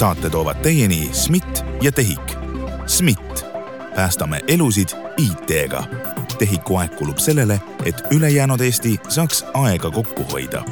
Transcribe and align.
saate 0.00 0.30
toovad 0.30 0.56
teieni 0.62 1.10
SMIT 1.12 1.64
ja 1.82 1.92
TEHIK. 1.92 2.32
SMIT, 2.86 3.44
päästame 3.94 4.40
elusid 4.48 4.88
IT-ga. 5.16 5.82
TEHIK-u 6.38 6.76
aeg 6.76 6.94
kulub 6.96 7.18
sellele, 7.20 7.58
et 7.84 8.00
ülejäänud 8.10 8.60
Eesti 8.64 8.94
saaks 9.08 9.44
aega 9.54 9.90
kokku 9.90 10.24
hoida 10.32 10.64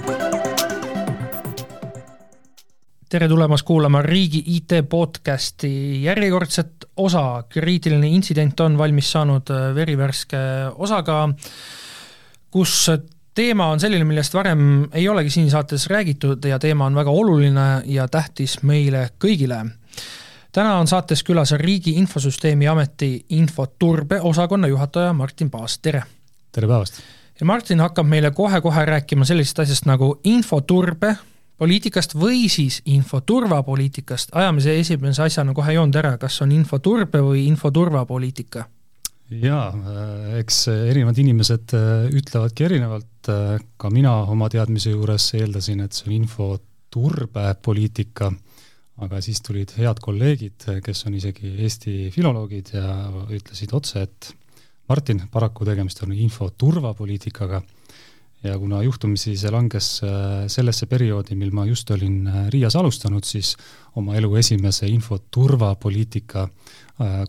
tere 3.08 3.28
tulemast 3.28 3.64
kuulama 3.64 4.02
Riigi 4.02 4.42
IT 4.46 4.72
podcasti 4.88 6.02
järjekordset 6.02 6.88
osa. 6.96 7.44
kriitiline 7.48 8.08
intsident 8.08 8.60
on 8.60 8.78
valmis 8.78 9.12
saanud 9.12 9.50
äh, 9.50 9.74
verivärske 9.74 10.38
osaga, 10.74 11.28
kus 12.50 12.90
teema 13.38 13.68
on 13.70 13.80
selline, 13.80 14.04
millest 14.04 14.34
varem 14.34 14.62
ei 14.92 15.04
olegi 15.08 15.30
siin 15.30 15.50
saates 15.50 15.86
räägitud 15.86 16.44
ja 16.48 16.58
teema 16.58 16.86
on 16.86 16.96
väga 16.98 17.10
oluline 17.10 17.66
ja 17.86 18.08
tähtis 18.08 18.58
meile 18.62 19.08
kõigile. 19.24 19.60
täna 20.52 20.74
on 20.78 20.86
saates 20.90 21.22
külas 21.22 21.52
Riigi 21.54 21.94
Infosüsteemi 22.02 22.68
Ameti 22.68 23.26
infoturbe 23.28 24.20
osakonna 24.20 24.66
juhataja 24.66 25.12
Martin 25.12 25.50
Paas, 25.50 25.78
tere! 25.78 26.02
tere 26.52 26.66
päevast! 26.66 26.98
ja 27.40 27.46
Martin 27.46 27.80
hakkab 27.80 28.06
meile 28.06 28.30
kohe-kohe 28.30 28.84
rääkima 28.84 29.24
sellisest 29.24 29.58
asjast 29.58 29.86
nagu 29.86 30.16
infoturbe 30.24 31.14
poliitikast 31.58 32.14
või 32.14 32.48
siis 32.50 32.82
infoturvapoliitikast, 32.86 34.34
ajame 34.34 34.60
see 34.60 34.80
esimese 34.80 35.22
asjana 35.22 35.54
kohe 35.54 35.78
joont 35.78 35.96
ära, 35.96 36.16
kas 36.18 36.42
on 36.42 36.52
infoturbe 36.52 37.22
või 37.22 37.46
infoturvapoliitika? 37.46 38.66
Jaa, 39.28 39.68
äh, 39.68 40.38
eks 40.40 40.62
erinevad 40.72 41.18
inimesed 41.20 41.74
äh, 41.76 42.08
ütlevadki 42.16 42.64
erinevalt, 42.68 43.28
äh, 43.32 43.58
ka 43.76 43.90
mina 43.92 44.14
oma 44.32 44.48
teadmise 44.52 44.90
juures 44.94 45.26
eeldasin, 45.38 45.80
et 45.84 45.96
see 45.96 46.08
on 46.08 46.14
infoturbepoliitika, 46.22 48.26
aga 49.04 49.16
siis 49.22 49.40
tulid 49.44 49.70
head 49.78 49.98
kolleegid, 50.02 50.58
kes 50.84 51.04
on 51.06 51.12
isegi 51.18 51.48
Eesti 51.62 51.94
filoloogid 52.14 52.66
ja 52.74 52.86
ütlesid 53.34 53.70
otse, 53.76 53.96
et 54.08 54.20
Martin, 54.88 55.20
paraku 55.30 55.64
tegemist 55.68 56.02
on 56.02 56.16
infoturvapoliitikaga. 56.16 57.60
Ja 58.46 58.54
kuna 58.54 58.78
juhtumisi 58.86 59.32
see 59.36 59.50
langes 59.50 59.98
äh, 60.06 60.46
sellesse 60.46 60.86
perioodi, 60.86 61.34
mil 61.34 61.50
ma 61.52 61.64
just 61.66 61.90
olin 61.90 62.22
äh, 62.30 62.44
Riias 62.54 62.76
alustanud, 62.78 63.26
siis 63.26 63.56
oma 63.98 64.14
elu 64.14 64.30
esimese 64.38 64.86
infoturvapoliitika 64.86 66.44
äh, 66.46 66.78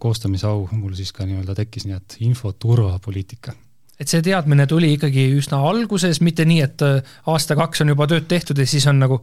koostamise 0.01 0.47
au 0.49 0.63
mul 0.71 0.95
siis 0.97 1.11
ka 1.13 1.27
nii-öelda 1.29 1.53
tekkis, 1.57 1.85
nii 1.85 1.97
et 1.97 2.15
infoturvapoliitika 2.25 3.53
et 3.99 4.07
see 4.07 4.23
teadmine 4.23 4.65
tuli 4.67 4.93
ikkagi 4.95 5.27
üsna 5.35 5.59
alguses, 5.69 6.21
mitte 6.23 6.45
nii, 6.47 6.61
et 6.63 6.83
aasta-kaks 7.27 7.83
on 7.83 7.91
juba 7.91 8.07
tööd 8.07 8.29
tehtud 8.31 8.57
ja 8.57 8.67
siis 8.69 8.87
on 8.87 9.01
nagu 9.01 9.19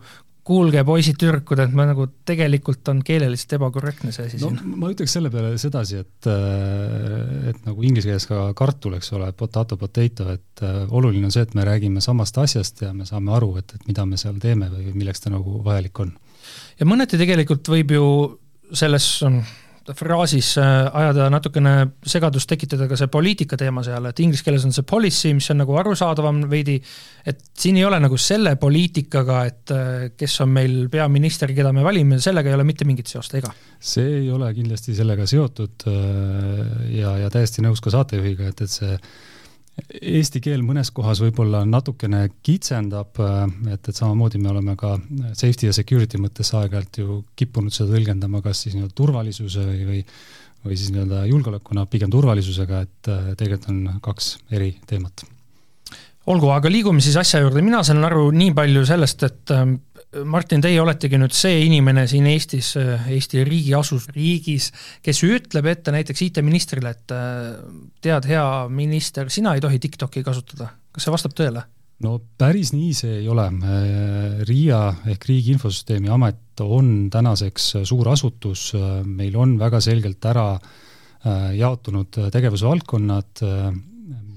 kuulge, 0.46 0.82
poisid-tüdrukud, 0.86 1.58
et 1.64 1.72
ma 1.74 1.88
nagu 1.88 2.06
tegelikult 2.28 2.86
on 2.92 3.00
keeleliselt 3.06 3.56
ebakorrektne 3.56 4.12
see 4.14 4.28
asi 4.28 4.38
no, 4.38 4.52
siin. 4.52 4.76
ma 4.78 4.90
ütleks 4.92 5.16
selle 5.16 5.30
peale 5.32 5.56
sedasi, 5.58 6.02
et 6.04 6.28
äh, 6.30 7.48
et 7.50 7.66
nagu 7.66 7.86
inglise 7.86 8.12
keeles 8.12 8.28
ka 8.30 8.44
kartul, 8.58 8.94
eks 8.98 9.10
ole, 9.18 9.32
potato, 9.38 9.78
potato, 9.80 10.28
et 10.36 10.62
äh, 10.62 10.78
oluline 10.86 11.26
on 11.26 11.34
see, 11.34 11.42
et 11.42 11.56
me 11.58 11.66
räägime 11.66 12.02
samast 12.04 12.38
asjast 12.42 12.84
ja 12.86 12.92
me 12.94 13.08
saame 13.08 13.34
aru, 13.34 13.56
et, 13.58 13.74
et 13.74 13.90
mida 13.90 14.06
me 14.06 14.20
seal 14.20 14.38
teeme 14.42 14.70
või 14.70 14.94
milleks 14.94 15.24
ta 15.24 15.34
nagu 15.34 15.58
vajalik 15.66 16.04
on. 16.06 16.14
ja 16.78 16.86
mõneti 16.86 17.18
tegelikult 17.18 17.72
võib 17.74 17.96
ju 17.96 18.06
selles 18.76 19.08
fraasis 19.94 20.56
äh, 20.58 20.88
ajada 21.00 21.28
natukene 21.30 21.74
segadust 22.06 22.48
tekitada 22.50 22.88
ka 22.90 22.98
see 22.98 23.10
poliitika 23.12 23.58
teema 23.60 23.84
seal, 23.86 24.08
et 24.10 24.22
inglise 24.24 24.44
keeles 24.46 24.64
on 24.66 24.74
see 24.74 24.86
policy, 24.88 25.32
mis 25.36 25.48
on 25.52 25.60
nagu 25.62 25.76
arusaadavam 25.78 26.42
veidi, 26.50 26.76
et 27.26 27.44
siin 27.56 27.78
ei 27.78 27.86
ole 27.86 28.00
nagu 28.02 28.18
selle 28.20 28.56
poliitikaga, 28.60 29.42
et 29.50 29.74
äh, 29.74 30.08
kes 30.18 30.40
on 30.44 30.52
meil 30.56 30.76
peaminister, 30.92 31.54
keda 31.56 31.72
me 31.76 31.86
valime, 31.86 32.20
sellega 32.22 32.50
ei 32.50 32.58
ole 32.58 32.66
mitte 32.68 32.88
mingit 32.88 33.12
seost, 33.12 33.38
ega? 33.38 33.52
see 33.76 34.22
ei 34.22 34.30
ole 34.32 34.48
kindlasti 34.56 34.96
sellega 34.96 35.28
seotud 35.28 35.86
äh, 35.92 35.96
ja, 36.96 37.16
ja 37.24 37.32
täiesti 37.32 37.64
nõus 37.64 37.84
ka 37.84 37.94
saatejuhiga, 37.94 38.50
et, 38.52 38.66
et 38.66 38.72
see 38.72 38.98
Eesti 39.76 40.40
keel 40.40 40.62
mõnes 40.64 40.88
kohas 40.94 41.20
võib-olla 41.20 41.60
natukene 41.68 42.22
kitsendab, 42.46 43.18
et, 43.68 43.88
et 43.90 43.92
samamoodi 43.92 44.40
me 44.40 44.48
oleme 44.54 44.72
ka 44.80 44.94
safety 45.36 45.68
ja 45.68 45.74
security 45.76 46.20
mõttes 46.20 46.48
aeg-ajalt 46.56 47.00
ju 47.02 47.18
kippunud 47.36 47.74
seda 47.74 47.92
tõlgendama 47.92 48.40
kas 48.44 48.64
siis 48.64 48.76
nii-öelda 48.76 48.96
turvalisuse 48.96 49.66
või, 49.68 49.84
või 49.90 50.02
või 50.66 50.76
siis 50.76 50.90
nii-öelda 50.90 51.24
julgeolekuna 51.30 51.86
pigem 51.90 52.10
turvalisusega, 52.10 52.82
et 52.86 53.10
tegelikult 53.38 53.68
on 53.70 54.00
kaks 54.02 54.32
eri 54.56 54.72
teemat. 54.88 55.22
Olgu, 56.26 56.48
aga 56.50 56.70
liigume 56.72 57.02
siis 57.04 57.14
asja 57.20 57.38
juurde, 57.44 57.62
mina 57.62 57.84
saan 57.86 58.02
aru 58.04 58.32
nii 58.34 58.50
palju 58.56 58.82
sellest, 58.88 59.22
et 59.28 59.52
Martin, 60.24 60.62
teie 60.64 60.80
oletegi 60.80 61.18
nüüd 61.20 61.34
see 61.36 61.64
inimene 61.66 62.06
siin 62.10 62.26
Eestis, 62.30 62.72
Eesti 62.78 63.44
riigiasus, 63.46 64.08
riigis, 64.14 64.70
kes 65.04 65.22
ütleb 65.26 65.68
ette 65.72 65.94
näiteks 65.94 66.22
IT-ministrile, 66.28 66.92
et 66.94 67.14
tead, 68.04 68.28
hea 68.30 68.46
minister, 68.72 69.30
sina 69.32 69.56
ei 69.56 69.64
tohi 69.64 69.80
TikTok'i 69.82 70.24
kasutada. 70.26 70.70
kas 70.92 71.04
see 71.04 71.12
vastab 71.12 71.36
tõele? 71.36 71.66
no 72.04 72.18
päris 72.38 72.74
nii 72.76 72.92
see 72.96 73.20
ei 73.22 73.28
ole. 73.32 73.46
RIA 74.48 74.80
ehk 75.12 75.28
Riigi 75.28 75.54
Infosüsteemi 75.56 76.10
Amet 76.12 76.60
on 76.60 77.08
tänaseks 77.12 77.70
suur 77.88 78.08
asutus, 78.12 78.72
meil 79.04 79.36
on 79.36 79.56
väga 79.60 79.80
selgelt 79.80 80.24
ära 80.28 80.50
äh, 80.56 80.76
jaotunud 81.56 82.18
tegevusvaldkonnad, 82.32 83.42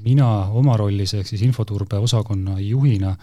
mina 0.03 0.29
oma 0.55 0.77
rollis 0.79 1.13
ehk 1.17 1.27
siis 1.27 1.43
infoturbe 1.45 1.99
osakonna 1.99 2.59
juhina 2.63 3.15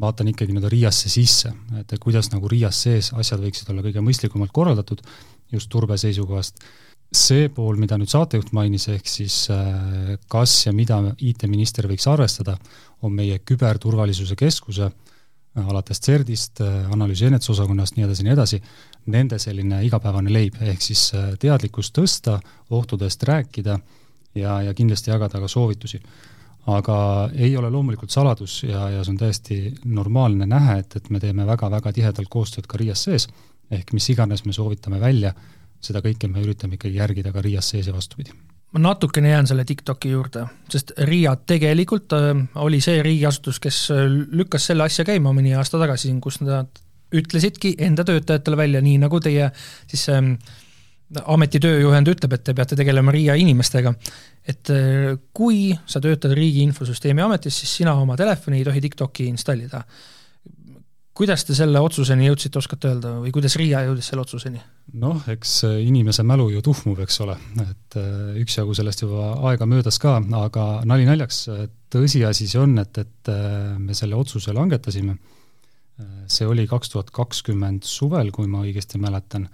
vaatan 0.00 0.28
ikkagi 0.32 0.52
nii-öelda 0.52 0.70
RIA-sse 0.72 1.10
sisse, 1.12 1.52
et 1.80 1.94
kuidas 2.00 2.28
nagu 2.32 2.48
RIA-s 2.50 2.82
sees 2.86 3.12
asjad 3.16 3.40
võiksid 3.40 3.70
olla 3.72 3.84
kõige 3.86 4.02
mõistlikumalt 4.04 4.52
korraldatud 4.52 5.00
just 5.52 5.70
turbe 5.72 5.96
seisukohast. 5.98 6.60
see 7.16 7.48
pool, 7.54 7.76
mida 7.78 7.94
nüüd 7.96 8.10
saatejuht 8.10 8.50
mainis, 8.52 8.88
ehk 8.90 9.06
siis 9.08 9.46
äh, 9.54 10.16
kas 10.28 10.66
ja 10.66 10.72
mida 10.74 10.98
IT-minister 11.22 11.86
võiks 11.86 12.08
arvestada, 12.10 12.56
on 13.06 13.14
meie 13.14 13.38
küberturvalisuse 13.38 14.34
keskuse 14.36 14.88
äh, 14.90 15.68
alates 15.68 16.02
CERD-ist, 16.02 16.60
äh, 16.60 16.90
analüüsi 16.92 17.28
ennetusosakonnast, 17.30 17.96
nii 17.96 18.08
edasi, 18.08 18.26
nii 18.26 18.34
edasi, 18.34 18.60
nende 19.14 19.38
selline 19.38 19.84
igapäevane 19.86 20.32
leib, 20.34 20.58
ehk 20.60 20.82
siis 20.82 21.12
teadlikkust 21.40 21.94
tõsta, 21.94 22.40
ohtudest 22.70 23.22
rääkida 23.22 23.78
ja, 24.34 24.60
ja 24.66 24.74
kindlasti 24.74 25.14
jagada 25.14 25.40
ka 25.40 25.48
soovitusi 25.48 26.02
aga 26.66 26.96
ei 27.34 27.56
ole 27.56 27.70
loomulikult 27.70 28.10
saladus 28.10 28.62
ja, 28.66 28.88
ja 28.90 29.04
see 29.04 29.14
on 29.14 29.20
täiesti 29.20 29.58
normaalne 29.84 30.48
näha, 30.50 30.80
et, 30.82 30.96
et 30.98 31.10
me 31.14 31.20
teeme 31.22 31.46
väga-väga 31.46 31.92
tihedalt 31.94 32.30
koostööd 32.30 32.66
ka 32.66 32.80
RIA-s 32.80 33.06
sees, 33.06 33.28
ehk 33.70 33.92
mis 33.94 34.08
iganes 34.10 34.44
me 34.46 34.54
soovitame 34.54 34.98
välja, 35.02 35.32
seda 35.82 36.02
kõike 36.02 36.30
me 36.30 36.42
üritame 36.42 36.78
ikkagi 36.78 36.98
järgida 36.98 37.32
ka 37.34 37.44
RIA-s 37.44 37.74
sees 37.74 37.90
ja 37.90 37.94
vastupidi. 37.94 38.34
ma 38.72 38.82
natukene 38.82 39.30
jään 39.30 39.46
selle 39.46 39.64
TikToki 39.64 40.10
juurde, 40.10 40.46
sest 40.68 40.92
RIA 40.98 41.36
tegelikult 41.36 42.12
äh, 42.12 42.34
oli 42.54 42.80
see 42.80 43.02
riigiasutus, 43.02 43.60
kes 43.62 43.90
äh, 43.94 44.04
lükkas 44.10 44.66
selle 44.66 44.84
asja 44.84 45.04
käima 45.04 45.32
mõni 45.32 45.54
aasta 45.56 45.78
tagasi, 45.78 46.12
kus 46.20 46.40
nad 46.40 46.82
ütlesidki 47.14 47.76
enda 47.78 48.04
töötajatele 48.04 48.56
välja, 48.56 48.80
nii 48.82 48.98
nagu 49.06 49.20
teie 49.22 49.52
siis 49.86 50.08
äh, 50.10 50.34
ameti 51.30 51.60
tööjuhend 51.62 52.10
ütleb, 52.10 52.34
et 52.34 52.44
te 52.46 52.54
peate 52.56 52.78
tegelema 52.78 53.14
RIA 53.14 53.36
inimestega, 53.38 53.92
et 54.46 54.72
äh, 54.74 55.14
kui 55.36 55.70
sa 55.86 56.02
töötad 56.02 56.34
Riigi 56.34 56.64
Infosüsteemi 56.66 57.22
Ametis, 57.22 57.60
siis 57.62 57.74
sina 57.82 57.94
oma 58.00 58.16
telefoni 58.18 58.60
ei 58.60 58.66
tohi 58.66 58.82
TikToki 58.82 59.28
installida. 59.30 59.84
kuidas 61.16 61.46
te 61.48 61.54
selle 61.56 61.80
otsuseni 61.80 62.26
jõudsite, 62.26 62.58
oskate 62.58 62.90
öelda, 62.90 63.14
või 63.22 63.30
kuidas 63.32 63.54
RIA 63.56 63.86
jõudis 63.86 64.10
selle 64.10 64.24
otsuseni? 64.26 64.60
noh, 65.00 65.22
eks 65.30 65.62
inimese 65.80 66.22
mälu 66.26 66.50
ju 66.50 66.62
tuhmub, 66.62 66.98
eks 67.06 67.20
ole, 67.22 67.36
et 67.62 67.98
äh, 68.00 68.40
üksjagu 68.42 68.74
sellest 68.74 69.02
juba 69.02 69.30
aega 69.50 69.66
möödas 69.66 70.00
ka, 70.02 70.18
aga 70.40 70.66
nali 70.84 71.06
naljaks, 71.06 71.46
tõsiasi 71.92 72.50
see 72.50 72.60
on, 72.60 72.78
et, 72.82 72.98
et 72.98 73.30
äh, 73.30 73.78
me 73.78 73.94
selle 73.94 74.18
otsuse 74.18 74.54
langetasime, 74.54 75.16
see 76.28 76.44
oli 76.44 76.66
kaks 76.68 76.90
tuhat 76.92 77.08
kakskümmend 77.14 77.86
suvel, 77.88 78.28
kui 78.34 78.50
ma 78.50 78.66
õigesti 78.66 78.98
mäletan 79.00 79.46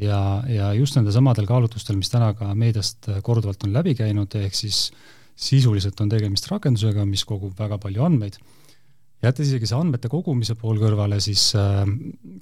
ja, 0.00 0.20
ja 0.50 0.72
just 0.74 0.96
nendel 0.98 1.14
samadel 1.14 1.46
kaalutlustel, 1.48 1.98
mis 1.98 2.10
täna 2.12 2.32
ka 2.38 2.50
meediast 2.58 3.08
korduvalt 3.26 3.66
on 3.66 3.74
läbi 3.74 3.94
käinud, 3.98 4.34
ehk 4.40 4.56
siis 4.56 4.88
sisuliselt 5.34 6.00
on 6.02 6.10
tegemist 6.10 6.48
rakendusega, 6.50 7.06
mis 7.08 7.24
kogub 7.26 7.54
väga 7.58 7.78
palju 7.82 8.04
andmeid, 8.06 8.38
jättes 9.24 9.48
isegi 9.48 9.70
see 9.70 9.78
andmete 9.78 10.10
kogumise 10.12 10.56
pool 10.58 10.78
kõrvale, 10.82 11.18
siis 11.22 11.48
äh, 11.58 11.82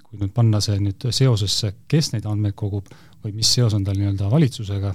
kui 0.04 0.20
nüüd 0.20 0.34
panna 0.36 0.60
see 0.64 0.80
nüüd 0.82 1.08
seosesse, 1.10 1.74
kes 1.88 2.12
neid 2.16 2.28
andmeid 2.28 2.56
kogub 2.58 2.90
või 3.22 3.36
mis 3.36 3.52
seos 3.54 3.76
on 3.76 3.84
tal 3.86 3.96
nii-öelda 4.00 4.28
valitsusega, 4.32 4.92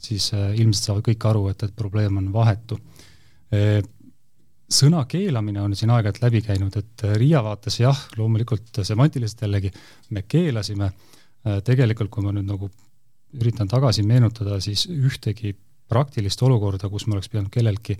siis 0.00 0.30
äh, 0.36 0.52
ilmselt 0.60 0.90
saavad 0.90 1.08
kõik 1.08 1.28
aru, 1.30 1.48
et, 1.52 1.66
et 1.66 1.76
probleem 1.76 2.20
on 2.20 2.32
vahetu. 2.34 2.80
Sõna 4.74 5.04
keelamine 5.06 5.60
on 5.62 5.76
siin 5.78 5.92
aeg-ajalt 5.94 6.16
läbi 6.24 6.40
käinud, 6.42 6.74
et 6.80 7.02
RIA 7.20 7.42
vaates 7.44 7.76
jah, 7.78 7.98
loomulikult 8.18 8.80
semantiliselt 8.82 9.44
jällegi 9.44 9.70
me 10.16 10.24
keelasime 10.26 10.88
äh, 10.88 10.94
Äh, 10.96 11.12
tegelikult, 11.64 12.10
kui 12.10 12.24
ma 12.24 12.32
nüüd 12.32 12.48
nagu 12.48 12.70
üritan 13.34 13.68
tagasi 13.70 14.04
meenutada, 14.06 14.60
siis 14.62 14.86
ühtegi 14.88 15.54
praktilist 15.90 16.42
olukorda, 16.42 16.88
kus 16.88 17.06
ma 17.08 17.18
oleks 17.18 17.30
pidanud 17.32 17.52
kelleltki 17.52 17.98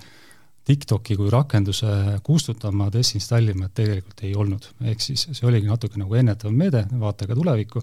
TikToki 0.65 1.17
kui 1.21 1.29
rakenduse 1.33 1.91
kustutama, 2.25 2.89
desinstallima, 2.93 3.69
et 3.69 3.75
tegelikult 3.77 4.23
ei 4.25 4.33
olnud. 4.35 4.71
ehk 4.89 5.03
siis 5.05 5.27
see 5.31 5.49
oligi 5.49 5.69
natuke 5.69 6.01
nagu 6.01 6.17
ennetav 6.17 6.55
meede, 6.57 6.87
vaatega 7.01 7.37
tulevikku, 7.37 7.83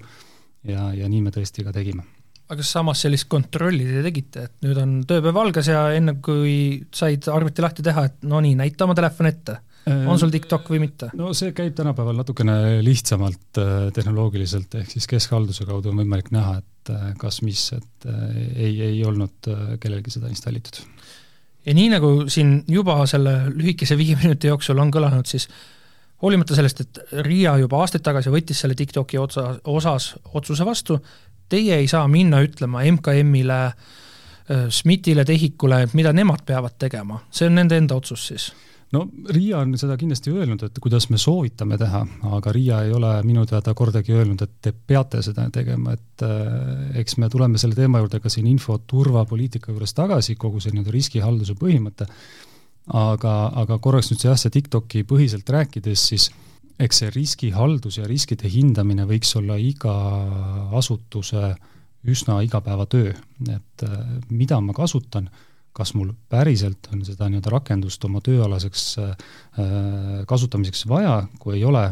ja, 0.72 0.90
ja 0.98 1.10
nii 1.10 1.22
me 1.22 1.34
tõesti 1.36 1.66
ka 1.68 1.74
tegime. 1.76 2.08
aga 2.52 2.64
samas 2.68 3.04
sellist 3.06 3.30
kontrolli 3.32 3.86
te 3.86 4.02
tegite, 4.04 4.48
et 4.48 4.66
nüüd 4.66 4.80
on 4.82 4.96
tööpäev 5.08 5.38
algas 5.44 5.70
ja 5.70 5.86
enne, 5.96 6.18
kui 6.26 6.82
said 6.92 7.30
arvuti 7.32 7.64
lahti 7.64 7.86
teha, 7.86 8.08
et 8.10 8.26
no 8.28 8.42
nii, 8.42 8.58
näita 8.60 8.88
oma 8.88 8.98
telefon 8.98 9.30
ette 9.30 9.60
on 9.90 10.20
sul 10.20 10.32
TikTok 10.34 10.70
või 10.74 10.82
mitte? 10.84 11.10
no 11.18 11.32
see 11.38 11.54
käib 11.58 11.74
tänapäeval 11.78 12.20
natukene 12.20 12.56
lihtsamalt 12.86 13.60
äh, 13.62 13.88
tehnoloogiliselt, 13.96 14.76
ehk 14.82 14.94
siis 14.94 15.08
keskhalduse 15.10 15.66
kaudu 15.70 15.92
on 15.92 16.02
võimalik 16.04 16.32
näha, 16.34 16.60
et 16.62 16.94
äh, 16.94 17.08
kas 17.22 17.42
mis, 17.46 17.64
et 17.78 18.10
äh, 18.10 18.22
ei, 18.56 18.76
ei 18.92 19.04
olnud 19.08 19.50
kellelgi 19.82 20.14
seda 20.14 20.30
installitud. 20.32 20.84
ja 21.66 21.76
nii, 21.78 21.90
nagu 21.96 22.14
siin 22.30 22.60
juba 22.70 23.00
selle 23.10 23.36
lühikese 23.50 23.98
viie 23.98 24.18
minuti 24.22 24.52
jooksul 24.52 24.82
on 24.82 24.94
kõlanud, 24.94 25.30
siis 25.30 25.50
hoolimata 26.22 26.56
sellest, 26.58 26.86
et 26.86 27.02
Riia 27.26 27.58
juba 27.58 27.82
aastaid 27.82 28.06
tagasi 28.06 28.34
võttis 28.34 28.62
selle 28.62 28.78
TikToki 28.78 29.18
otsa, 29.18 29.56
osas 29.66 30.14
otsuse 30.34 30.66
vastu, 30.68 31.00
teie 31.50 31.82
ei 31.82 31.90
saa 31.90 32.06
minna 32.08 32.44
ütlema 32.46 32.86
MKM-ile, 32.86 33.64
SMIT-ile, 34.52 35.24
TEHIK-ule, 35.26 35.86
mida 35.96 36.12
nemad 36.14 36.42
peavad 36.46 36.76
tegema, 36.82 37.22
see 37.32 37.48
on 37.48 37.56
nende 37.56 37.78
enda 37.80 37.96
otsus 37.96 38.26
siis 38.30 38.52
no 38.92 39.06
Riia 39.30 39.62
on 39.64 39.74
seda 39.80 39.96
kindlasti 40.00 40.34
öelnud, 40.34 40.64
et 40.68 40.80
kuidas 40.84 41.08
me 41.12 41.20
soovitame 41.22 41.78
teha, 41.80 42.02
aga 42.38 42.54
Riia 42.56 42.82
ei 42.86 42.94
ole 42.96 43.14
minu 43.28 43.46
teada 43.50 43.74
kordagi 43.78 44.16
öelnud, 44.16 44.44
et 44.44 44.54
te 44.62 44.74
peate 44.74 45.22
seda 45.26 45.48
tegema, 45.54 45.96
et 45.96 46.26
äh, 46.28 47.00
eks 47.02 47.18
me 47.22 47.30
tuleme 47.32 47.62
selle 47.62 47.78
teema 47.78 48.02
juurde 48.02 48.22
ka 48.24 48.32
siin 48.32 48.50
infoturvapoliitika 48.52 49.72
juures 49.72 49.96
tagasi, 49.98 50.36
kogu 50.40 50.62
see 50.62 50.76
nii-öelda 50.76 50.96
riskihalduse 50.96 51.56
põhimõte, 51.60 52.08
aga, 52.98 53.36
aga 53.64 53.80
korraks 53.84 54.12
nüüd 54.12 54.26
jah, 54.28 54.40
see 54.40 54.54
TikToki 54.54 55.06
põhiselt 55.08 55.50
rääkides, 55.50 56.08
siis 56.14 56.30
eks 56.82 57.04
see 57.04 57.12
riskihaldus 57.14 58.00
ja 58.02 58.08
riskide 58.10 58.50
hindamine 58.50 59.06
võiks 59.10 59.36
olla 59.38 59.58
iga 59.62 59.94
asutuse 60.78 61.54
üsna 62.12 62.40
igapäevatöö, 62.44 63.14
et 63.54 63.88
äh, 63.88 64.04
mida 64.30 64.60
ma 64.60 64.76
kasutan 64.76 65.30
kas 65.76 65.94
mul 65.96 66.12
päriselt 66.32 66.90
on 66.92 67.04
seda 67.08 67.30
nii-öelda 67.30 67.52
rakendust 67.54 68.04
oma 68.08 68.22
tööalaseks 68.24 68.86
äh, 69.02 69.14
kasutamiseks 70.28 70.84
vaja, 70.92 71.22
kui 71.40 71.56
ei 71.58 71.64
ole, 71.68 71.86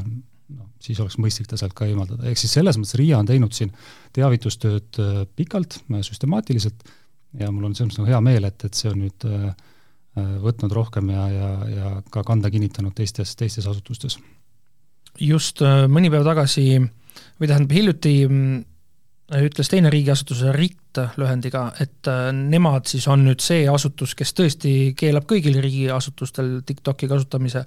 noh, 0.56 0.68
siis 0.84 1.00
oleks 1.00 1.20
mõistlik 1.22 1.48
ta 1.50 1.60
sealt 1.60 1.76
ka 1.78 1.88
eemaldada, 1.88 2.28
ehk 2.30 2.42
siis 2.42 2.58
selles 2.58 2.80
mõttes 2.80 2.98
RIA 3.00 3.22
on 3.22 3.30
teinud 3.30 3.56
siin 3.56 3.72
teavitustööd 4.16 5.00
äh, 5.00 5.22
pikalt, 5.40 5.80
süstemaatiliselt 5.88 6.84
ja 7.40 7.52
mul 7.54 7.70
on 7.70 7.78
selles 7.78 7.94
mõttes 7.94 8.04
nagu 8.04 8.12
hea 8.12 8.22
meel, 8.26 8.50
et, 8.50 8.68
et 8.68 8.82
see 8.82 8.92
on 8.92 9.00
nüüd 9.06 9.30
äh, 9.30 9.48
võtnud 10.44 10.74
rohkem 10.76 11.14
ja, 11.14 11.30
ja, 11.32 11.50
ja 11.72 11.92
ka 12.12 12.26
kanda 12.28 12.52
kinnitanud 12.52 12.92
teistes, 12.98 13.38
teistes 13.40 13.68
asutustes. 13.70 14.18
just 15.20 15.62
mõni 15.88 16.10
päev 16.12 16.26
tagasi 16.28 16.66
või 17.40 17.48
tähendab 17.48 17.72
hiljuti 17.76 18.14
mm, 18.28 18.58
ütles 19.38 19.70
teine 19.70 19.92
riigiasutus 19.94 20.42
RIT 20.56 21.02
lühendiga, 21.22 21.70
et 21.82 22.08
äh, 22.10 22.30
nemad 22.34 22.90
siis 22.90 23.06
on 23.12 23.26
nüüd 23.28 23.44
see 23.44 23.66
asutus, 23.70 24.16
kes 24.18 24.34
tõesti 24.38 24.72
keelab 24.98 25.28
kõigil 25.30 25.60
riigiasutustel 25.62 26.60
TikToki 26.66 27.10
kasutamise. 27.12 27.66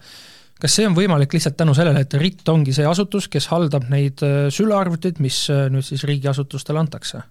kas 0.62 0.74
see 0.78 0.86
on 0.86 0.94
võimalik 0.94 1.32
lihtsalt 1.34 1.56
tänu 1.58 1.74
sellele, 1.74 2.02
et 2.02 2.14
RIT 2.14 2.48
ongi 2.48 2.74
see 2.74 2.86
asutus, 2.86 3.28
kes 3.28 3.46
haldab 3.52 3.86
neid 3.90 4.24
äh, 4.26 4.48
sülearvuteid, 4.50 5.20
mis 5.22 5.44
äh, 5.50 5.68
nüüd 5.70 5.86
siis 5.86 6.04
riigiasutustele 6.08 6.82
antakse? 6.82 7.22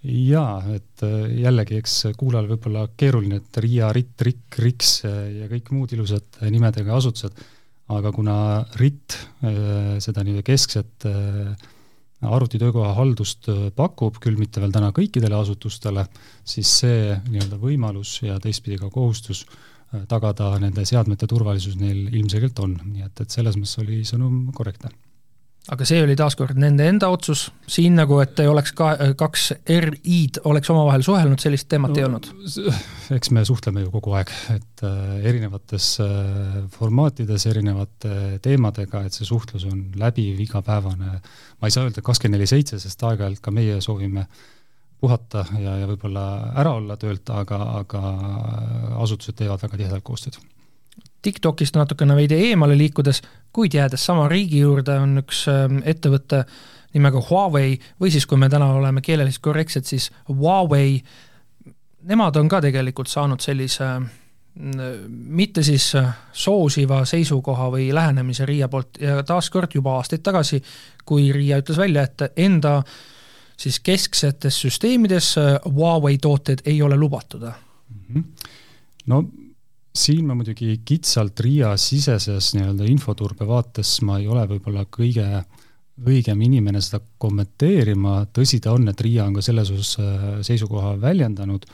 jaa, 0.00 0.62
et 0.72 1.02
jällegi, 1.36 1.76
eks 1.76 1.94
kuulajal 2.16 2.46
võib 2.54 2.70
olla 2.70 2.86
keeruline, 2.96 3.42
et 3.42 3.58
RIA, 3.60 3.90
RIT, 3.92 4.14
RIK, 4.24 4.56
RIKS 4.64 4.92
ja 5.04 5.48
kõik 5.50 5.68
muud 5.76 5.92
ilusad 5.92 6.38
nimedega 6.48 6.94
asutused, 6.96 7.42
aga 7.92 8.12
kuna 8.14 8.36
RIT 8.80 9.18
seda 10.00 10.24
nii-öelda 10.24 10.46
keskset 10.46 11.04
arvutitöökoha 12.28 12.94
haldust 12.94 13.48
äh, 13.48 13.68
pakub, 13.76 14.20
küll 14.20 14.38
mitte 14.40 14.60
veel 14.60 14.72
täna 14.74 14.92
kõikidele 14.96 15.38
asutustele, 15.40 16.06
siis 16.44 16.72
see 16.82 17.14
nii-öelda 17.30 17.60
võimalus 17.60 18.18
ja 18.22 18.38
teistpidi 18.42 18.80
ka 18.80 18.90
kohustus 18.92 19.46
äh, 19.46 20.04
tagada 20.08 20.52
nende 20.62 20.84
seadmete 20.88 21.28
turvalisus 21.30 21.78
neil 21.80 22.08
ilmselgelt 22.12 22.58
on, 22.64 22.76
nii 22.94 23.06
et, 23.08 23.24
et 23.24 23.38
selles 23.38 23.56
mõttes 23.56 23.80
oli 23.84 24.02
sõnum 24.08 24.50
korrektne 24.56 24.92
aga 25.68 25.86
see 25.86 26.00
oli 26.02 26.14
taaskord 26.16 26.58
nende 26.60 26.86
enda 26.88 27.10
otsus, 27.12 27.44
siin 27.68 27.98
nagu, 27.98 28.16
et 28.22 28.38
ei 28.40 28.48
oleks 28.48 28.72
ka 28.76 28.90
kaks 29.18 29.50
RI-d 29.68 30.40
oleks 30.48 30.70
omavahel 30.72 31.04
suhelnud, 31.04 31.40
sellist 31.42 31.68
teemat 31.70 31.92
no, 31.92 31.98
ei 32.00 32.06
olnud? 32.06 32.30
eks 33.16 33.32
me 33.36 33.44
suhtleme 33.46 33.84
ju 33.84 33.90
kogu 33.92 34.14
aeg, 34.16 34.32
et 34.54 34.84
äh, 34.86 35.18
erinevates 35.30 35.90
äh, 36.04 36.62
formaatides, 36.76 37.44
erinevate 37.50 38.38
teemadega, 38.44 39.04
et 39.06 39.16
see 39.16 39.28
suhtlus 39.28 39.66
on 39.68 39.82
läbiv, 40.00 40.40
igapäevane, 40.46 41.18
ma 41.20 41.68
ei 41.68 41.74
saa 41.74 41.84
öelda 41.88 42.04
kakskümmend 42.06 42.38
neli 42.38 42.48
seitse, 42.48 42.80
sest 42.80 43.04
aeg-ajalt 43.10 43.44
ka 43.44 43.52
meie 43.54 43.80
soovime 43.84 44.24
puhata 45.00 45.44
ja, 45.60 45.76
ja 45.80 45.88
võib-olla 45.88 46.24
ära 46.60 46.74
olla 46.76 46.96
töölt, 47.00 47.28
aga, 47.32 47.60
aga 47.82 48.02
asutused 49.04 49.36
teevad 49.38 49.62
väga 49.64 49.80
tihedalt 49.80 50.08
koostööd 50.08 50.40
TikTokist 51.22 51.76
natukene 51.76 52.16
veidi 52.16 52.38
eemale 52.50 52.78
liikudes, 52.78 53.22
kuid 53.52 53.74
jäädes 53.74 54.06
sama 54.06 54.28
riigi 54.28 54.62
juurde, 54.62 54.98
on 55.02 55.20
üks 55.22 55.44
ähm, 55.52 55.82
ettevõte 55.84 56.44
nimega 56.94 57.22
Huawei 57.30 57.76
või 58.00 58.10
siis, 58.10 58.26
kui 58.26 58.38
me 58.38 58.48
täna 58.50 58.72
oleme 58.74 59.02
keeleliselt 59.04 59.42
korrektsed, 59.42 59.86
siis 59.86 60.10
Huawei, 60.28 60.98
nemad 62.10 62.36
on 62.36 62.48
ka 62.48 62.60
tegelikult 62.64 63.10
saanud 63.10 63.40
sellise 63.44 63.92
mitte 65.08 65.62
siis 65.62 65.92
soosiva 66.32 67.04
seisukoha 67.06 67.68
või 67.70 67.86
lähenemise 67.94 68.46
Riia 68.46 68.68
poolt 68.68 68.98
ja 69.00 69.22
taaskord 69.22 69.74
juba 69.74 69.94
aastaid 70.00 70.24
tagasi, 70.26 70.58
kui 71.06 71.30
Riia 71.32 71.60
ütles 71.62 71.78
välja, 71.78 72.02
et 72.02 72.34
enda 72.36 72.80
siis 73.60 73.78
kesksetes 73.80 74.58
süsteemides 74.60 75.34
Huawei 75.64 76.18
tooted 76.18 76.64
ei 76.66 76.82
ole 76.82 76.96
lubatud 76.96 77.46
mm. 77.46 78.14
-hmm. 78.14 78.24
no 79.06 79.24
siin 79.96 80.26
ma 80.26 80.36
muidugi 80.38 80.80
kitsalt 80.86 81.40
RIA 81.42 81.72
siseses 81.80 82.52
nii-öelda 82.54 82.86
infoturbe 82.90 83.46
vaates 83.48 83.96
ma 84.06 84.20
ei 84.20 84.28
ole 84.30 84.44
võib-olla 84.52 84.84
kõige 84.86 85.26
õigem 86.06 86.44
inimene 86.46 86.80
seda 86.80 87.00
kommenteerima, 87.20 88.22
tõsi 88.32 88.60
ta 88.62 88.72
on, 88.72 88.88
et 88.88 89.00
RIA 89.04 89.26
on 89.28 89.36
ka 89.36 89.44
selles 89.44 89.72
osas 89.74 89.98
äh, 90.00 90.28
seisukoha 90.46 90.94
väljendanud, 91.02 91.66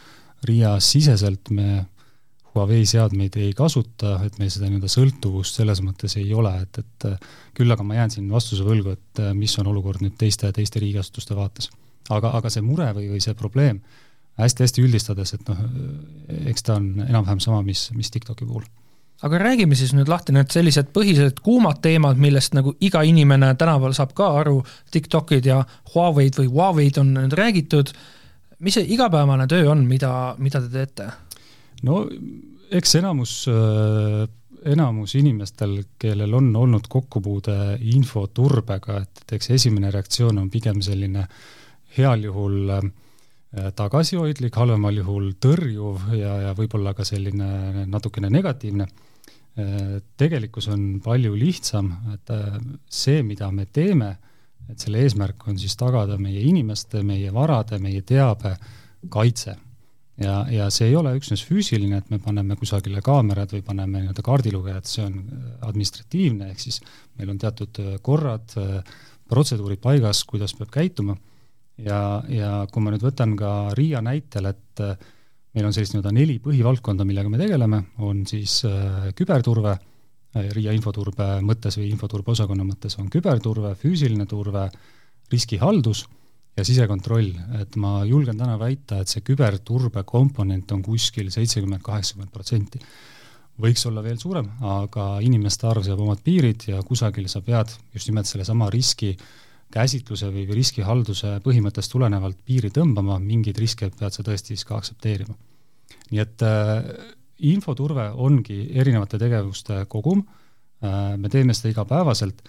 RIA 0.49 0.79
siseselt 0.83 1.53
me 1.55 1.85
Huawei 2.57 2.87
seadmeid 2.89 3.35
ei 3.37 3.51
kasuta, 3.53 4.15
et 4.25 4.39
meil 4.41 4.49
seda 4.49 4.71
nii-öelda 4.71 4.89
sõltuvust 4.89 5.59
selles 5.59 5.83
mõttes 5.85 6.15
ei 6.17 6.31
ole, 6.33 6.55
et, 6.65 6.81
et 6.81 7.07
äh, 7.11 7.35
küll 7.55 7.73
aga 7.73 7.85
ma 7.85 7.99
jään 7.99 8.15
siin 8.15 8.31
vastuse 8.33 8.65
võlgu, 8.65 8.97
et 8.97 9.21
äh, 9.21 9.35
mis 9.37 9.53
on 9.61 9.69
olukord 9.69 10.01
nüüd 10.01 10.17
teiste, 10.19 10.49
teiste 10.57 10.81
riigiasutuste 10.81 11.37
vaates. 11.37 11.69
aga, 12.09 12.33
aga 12.39 12.51
see 12.51 12.65
mure 12.65 12.89
või, 12.97 13.11
või 13.13 13.21
see 13.21 13.35
probleem 13.37 13.83
hästi-hästi 14.37 14.85
üldistades, 14.85 15.33
et 15.37 15.47
noh, 15.49 15.61
eks 16.51 16.67
ta 16.67 16.77
on 16.81 16.91
enam-vähem 17.07 17.41
sama, 17.43 17.63
mis, 17.65 17.89
mis 17.97 18.11
TikToki 18.13 18.49
puhul. 18.49 18.67
Aga 19.25 19.39
räägime 19.41 19.77
siis 19.79 19.95
nüüd 19.97 20.11
lahti 20.13 20.35
need 20.37 20.51
sellised 20.53 20.91
põhilised 20.93 21.41
kuumad 21.45 21.81
teemad, 21.85 22.19
millest 22.21 22.53
nagu 22.57 22.75
iga 22.85 23.01
inimene 23.09 23.55
tänaval 23.57 23.95
saab 23.97 24.13
ka 24.17 24.29
aru, 24.43 24.59
TikTokid 24.93 25.49
ja 25.49 25.63
Huawei'd 25.95 26.37
või 26.37 26.51
Huawei'd 26.53 27.01
on 27.01 27.15
nüüd 27.17 27.37
räägitud, 27.39 27.95
mis 28.61 28.77
see 28.77 28.85
igapäevane 28.93 29.47
töö 29.49 29.71
on, 29.73 29.87
mida, 29.89 30.11
mida 30.39 30.61
te 30.65 30.73
teete? 30.73 31.09
no 31.87 32.03
eks 32.77 32.95
enamus, 33.01 33.33
äh, 33.49 34.27
enamus 34.69 35.15
inimestel, 35.17 35.79
kellel 36.01 36.37
on 36.37 36.53
olnud 36.57 36.89
kokkupuude 36.93 37.79
infoturbega, 37.97 39.01
et, 39.01 39.25
et 39.25 39.37
eks 39.39 39.51
esimene 39.57 39.93
reaktsioon 39.97 40.45
on 40.45 40.53
pigem 40.53 40.85
selline 40.85 41.25
heal 41.97 42.29
juhul 42.29 42.77
Äh, 42.77 42.93
tagasihoidlik, 43.77 44.55
halvemal 44.57 44.97
juhul 45.01 45.31
tõrjuv 45.41 46.11
ja, 46.17 46.33
ja 46.47 46.55
võib-olla 46.57 46.93
ka 46.97 47.07
selline 47.09 47.87
natukene 47.89 48.31
negatiivne. 48.33 48.87
Äh, 49.57 49.99
tegelikkus 50.21 50.69
on 50.73 50.99
palju 51.05 51.33
lihtsam, 51.39 51.89
et 52.13 52.33
äh, 52.35 52.59
see, 52.93 53.23
mida 53.25 53.49
me 53.55 53.65
teeme, 53.67 54.11
et 54.69 54.83
selle 54.83 55.01
eesmärk 55.07 55.47
on 55.49 55.57
siis 55.61 55.77
tagada 55.81 56.19
meie 56.21 56.43
inimeste, 56.45 57.01
meie 57.07 57.33
varade, 57.33 57.79
meie 57.81 58.03
teabe 58.05 58.57
kaitse. 59.13 59.57
ja, 60.21 60.35
ja 60.51 60.67
see 60.73 60.91
ei 60.91 60.97
ole 60.97 61.15
üksnes 61.17 61.45
füüsiline, 61.45 61.99
et 62.01 62.11
me 62.11 62.19
paneme 62.19 62.57
kusagile 62.57 63.01
kaamerad 63.05 63.53
või 63.53 63.63
paneme 63.65 64.03
nii-öelda 64.03 64.25
kaardilugejad, 64.25 64.89
see 64.89 65.05
on 65.05 65.17
administratiivne, 65.69 66.51
ehk 66.53 66.61
siis 66.61 66.81
meil 67.17 67.33
on 67.33 67.39
teatud 67.39 67.81
korrad, 68.03 68.53
protseduurid 69.29 69.81
paigas, 69.81 70.25
kuidas 70.29 70.57
peab 70.57 70.73
käituma 70.73 71.17
ja, 71.83 72.01
ja 72.29 72.51
kui 72.73 72.85
ma 72.85 72.93
nüüd 72.95 73.05
võtan 73.05 73.35
ka 73.39 73.53
Riia 73.77 74.03
näitel, 74.05 74.51
et 74.53 74.83
äh, 74.85 74.97
meil 75.57 75.69
on 75.69 75.77
sellist 75.77 75.95
nii-öelda 75.95 76.15
neli 76.15 76.39
põhivaldkonda, 76.43 77.07
millega 77.09 77.33
me 77.33 77.41
tegeleme, 77.41 77.83
on 78.05 78.25
siis 78.29 78.59
äh, 78.69 79.09
küberturve, 79.17 79.77
äh, 79.77 80.51
Riia 80.57 80.75
infoturbe 80.77 81.37
mõttes 81.45 81.79
või 81.81 81.91
infoturbe 81.93 82.33
osakonna 82.35 82.67
mõttes 82.67 82.99
on 83.01 83.11
küberturve, 83.13 83.75
füüsiline 83.81 84.29
turve, 84.31 84.69
riskihaldus 85.33 86.05
ja 86.57 86.65
sisekontroll, 86.65 87.35
et 87.61 87.75
ma 87.81 87.99
julgen 88.09 88.39
täna 88.39 88.55
väita, 88.61 89.03
et 89.03 89.11
see 89.13 89.25
küberturbe 89.27 90.07
komponent 90.09 90.73
on 90.73 90.85
kuskil 90.87 91.29
seitsekümmend, 91.35 91.85
kaheksakümmend 91.85 92.33
protsenti. 92.33 92.81
võiks 93.61 93.87
olla 93.89 94.03
veel 94.05 94.19
suurem, 94.21 94.49
aga 94.61 95.17
inimeste 95.25 95.67
arv 95.67 95.85
seab 95.85 96.01
omad 96.05 96.21
piirid 96.25 96.69
ja 96.69 96.83
kusagil 96.85 97.29
sa 97.29 97.41
pead 97.41 97.73
just 97.95 98.09
nimelt 98.09 98.29
sellesama 98.29 98.69
riski 98.71 99.15
äh, 99.15 99.27
käsitluse 99.73 100.31
või 100.33 100.47
riskihalduse 100.55 101.37
põhimõttest 101.45 101.93
tulenevalt 101.93 102.39
piiri 102.47 102.71
tõmbama, 102.75 103.19
mingeid 103.23 103.59
riske 103.59 103.91
pead 103.99 104.15
sa 104.15 104.25
tõesti 104.27 104.55
siis 104.55 104.65
ka 104.65 104.79
aktsepteerima. 104.79 105.35
nii 106.11 106.21
et 106.23 106.43
äh, 106.47 106.85
infoturve 107.51 108.11
ongi 108.15 108.61
erinevate 108.75 109.19
tegevuste 109.19 109.85
kogum 109.89 110.23
äh,, 110.23 111.17
me 111.17 111.29
teeme 111.29 111.55
seda 111.55 111.73
igapäevaselt, 111.75 112.43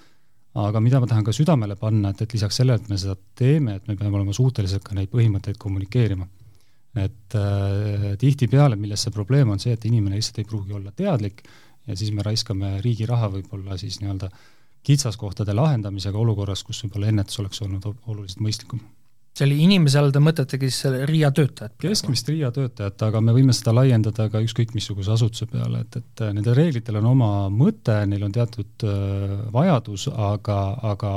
aga 0.57 0.79
mida 0.81 0.99
ma 0.99 1.07
tahan 1.09 1.25
ka 1.25 1.33
südamele 1.33 1.75
panna, 1.75 2.09
et, 2.13 2.21
et 2.21 2.33
lisaks 2.33 2.61
sellele, 2.61 2.81
et 2.81 2.89
me 2.89 2.97
seda 2.97 3.15
teeme, 3.35 3.75
et 3.77 3.87
me 3.87 3.95
peame 3.95 4.17
olema 4.17 4.33
suutelised 4.33 4.83
ka 4.83 4.95
neid 4.97 5.09
põhimõtteid 5.13 5.57
kommunikeerima. 5.57 6.27
et 6.97 7.35
äh, 7.37 8.13
tihtipeale, 8.17 8.75
milles 8.75 9.03
see 9.03 9.13
probleem 9.13 9.49
on 9.53 9.59
see, 9.59 9.73
et 9.73 9.85
inimene 9.85 10.15
lihtsalt 10.15 10.39
ei 10.41 10.45
pruugi 10.49 10.73
olla 10.73 10.91
teadlik 10.91 11.43
ja 11.87 11.95
siis 11.95 12.11
me 12.11 12.23
raiskame 12.25 12.77
riigi 12.81 13.05
raha 13.05 13.29
võib-olla 13.35 13.77
siis 13.77 13.99
nii-öelda 14.01 14.29
kitsaskohtade 14.87 15.55
lahendamisega 15.57 16.19
olukorras, 16.19 16.63
kus 16.67 16.83
võib-olla 16.85 17.11
ennetus 17.11 17.41
oleks 17.43 17.65
olnud 17.65 17.89
oluliselt 18.07 18.43
mõistlikum. 18.43 18.83
selle 19.37 19.53
inimese 19.61 19.99
all 19.99 20.09
te 20.09 20.17
mõtletegi 20.23 20.69
siis 20.71 21.03
RIA 21.09 21.29
töötajat? 21.35 21.75
keskmist 21.81 22.29
RIA 22.31 22.49
töötajat, 22.55 23.03
aga 23.09 23.21
me 23.21 23.35
võime 23.35 23.53
seda 23.53 23.73
laiendada 23.75 24.29
ka 24.33 24.41
ükskõik 24.45 24.73
missuguse 24.73 25.11
asutuse 25.13 25.45
peale, 25.51 25.83
et, 25.85 25.99
et 26.01 26.23
nendel 26.33 26.57
reeglitel 26.57 26.97
on 27.01 27.11
oma 27.11 27.29
mõte, 27.53 27.99
neil 28.09 28.25
on 28.25 28.33
teatud 28.33 28.87
äh, 28.87 29.35
vajadus, 29.53 30.07
aga, 30.13 30.61
aga 30.93 31.13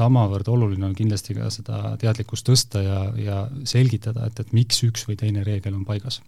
samavõrd 0.00 0.52
oluline 0.54 0.86
on 0.90 0.94
kindlasti 0.94 1.34
ka 1.40 1.50
seda 1.54 1.96
teadlikkust 2.04 2.46
tõsta 2.50 2.84
ja, 2.84 3.02
ja 3.18 3.42
selgitada, 3.64 4.28
et, 4.30 4.44
et 4.44 4.54
miks 4.54 4.84
üks 4.86 5.08
või 5.08 5.18
teine 5.24 5.46
reegel 5.48 5.74
on 5.74 5.88
paigas 5.88 6.20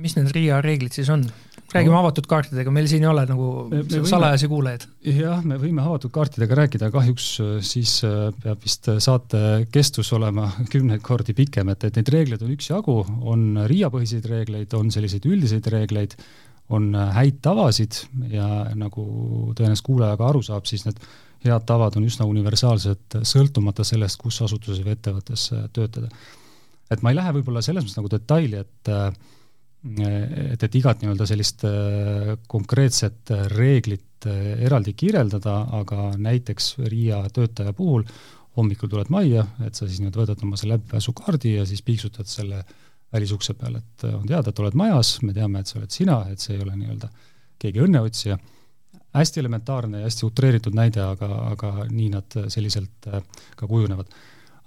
mis 0.00 0.16
need 0.18 0.32
RIA 0.34 0.62
reeglid 0.64 0.96
siis 0.96 1.10
on? 1.12 1.26
räägime 1.74 1.94
no. 1.94 2.00
avatud 2.00 2.26
kaartidega, 2.30 2.70
meil 2.72 2.86
siin 2.90 3.04
ei 3.04 3.10
ole 3.10 3.24
nagu 3.28 3.48
me, 3.70 3.82
me 3.82 4.00
salajasi 4.08 4.48
kuulajaid. 4.50 4.86
jah, 5.16 5.42
me 5.46 5.58
võime 5.60 5.82
avatud 5.82 6.12
kaartidega 6.14 6.58
rääkida, 6.60 6.90
kahjuks 6.94 7.28
äh, 7.42 7.52
siis 7.66 7.98
äh, 8.06 8.30
peab 8.42 8.62
vist 8.64 8.88
äh, 8.92 9.00
saate 9.02 9.42
kestus 9.74 10.12
olema 10.16 10.48
kümneid 10.72 11.02
kordi 11.06 11.34
pikem, 11.36 11.72
et, 11.74 11.88
et 11.88 12.00
neid 12.00 12.12
reegleid 12.14 12.46
on 12.46 12.54
üksjagu, 12.54 12.96
on 13.34 13.46
RIA-põhiseid 13.66 14.30
reegleid, 14.30 14.78
on 14.78 14.92
selliseid 14.94 15.26
üldiseid 15.28 15.68
reegleid, 15.74 16.16
on 16.74 16.90
häid 17.14 17.38
tavasid 17.46 18.00
ja 18.32 18.46
nagu 18.74 19.04
tõenäoliselt 19.54 19.86
kuulaja 19.86 20.16
ka 20.18 20.32
aru 20.32 20.40
saab, 20.42 20.66
siis 20.66 20.82
need 20.86 20.98
head 21.46 21.62
tavad 21.68 21.94
on 21.98 22.06
üsna 22.08 22.26
universaalsed, 22.26 23.20
sõltumata 23.28 23.84
sellest, 23.86 24.18
kus 24.18 24.40
asutuses 24.42 24.82
või 24.82 24.96
ettevõttes 24.96 25.44
töötada. 25.76 26.10
et 26.90 27.02
ma 27.02 27.12
ei 27.12 27.18
lähe 27.20 27.36
võib-olla 27.38 27.62
selles 27.62 27.84
mõttes 27.84 27.98
nagu 28.00 28.10
detaili, 28.10 28.64
et 28.64 28.90
äh, 28.90 29.12
et, 30.06 30.62
et 30.62 30.78
igat 30.78 31.02
nii-öelda 31.02 31.26
sellist 31.28 31.64
äh, 31.68 32.32
konkreetset 32.50 33.32
reeglit 33.52 34.26
äh, 34.28 34.56
eraldi 34.66 34.96
kirjeldada, 34.98 35.58
aga 35.80 36.10
näiteks 36.18 36.74
RIA 36.86 37.22
töötaja 37.34 37.74
puhul 37.76 38.06
hommikul 38.56 38.90
tuled 38.90 39.10
majja, 39.12 39.44
et 39.66 39.76
sa 39.76 39.86
siis 39.86 40.00
nii-öelda 40.00 40.22
võtad 40.22 40.44
oma 40.46 40.58
selle 40.58 40.76
läbipääsukaardi 40.78 41.56
ja 41.58 41.66
siis 41.68 41.84
piiksutad 41.86 42.28
selle 42.30 42.64
välisukse 43.12 43.54
peale, 43.54 43.82
et 43.84 44.04
on 44.10 44.26
teada, 44.26 44.50
et 44.50 44.60
oled 44.64 44.76
majas, 44.76 45.16
me 45.22 45.34
teame, 45.36 45.60
et 45.60 45.70
see 45.70 45.80
oled 45.80 45.94
sina, 45.94 46.20
et 46.32 46.42
see 46.42 46.56
ei 46.56 46.62
ole 46.64 46.76
nii-öelda 46.76 47.10
keegi 47.62 47.82
õnneotsija. 47.84 48.38
hästi 49.16 49.40
elementaarne 49.40 50.00
ja 50.00 50.08
hästi 50.10 50.26
utreeritud 50.26 50.74
näide, 50.76 51.00
aga, 51.00 51.28
aga 51.52 51.86
nii 51.88 52.08
nad 52.12 52.40
selliselt 52.52 53.08
äh, 53.08 53.22
ka 53.56 53.68
kujunevad 53.68 54.10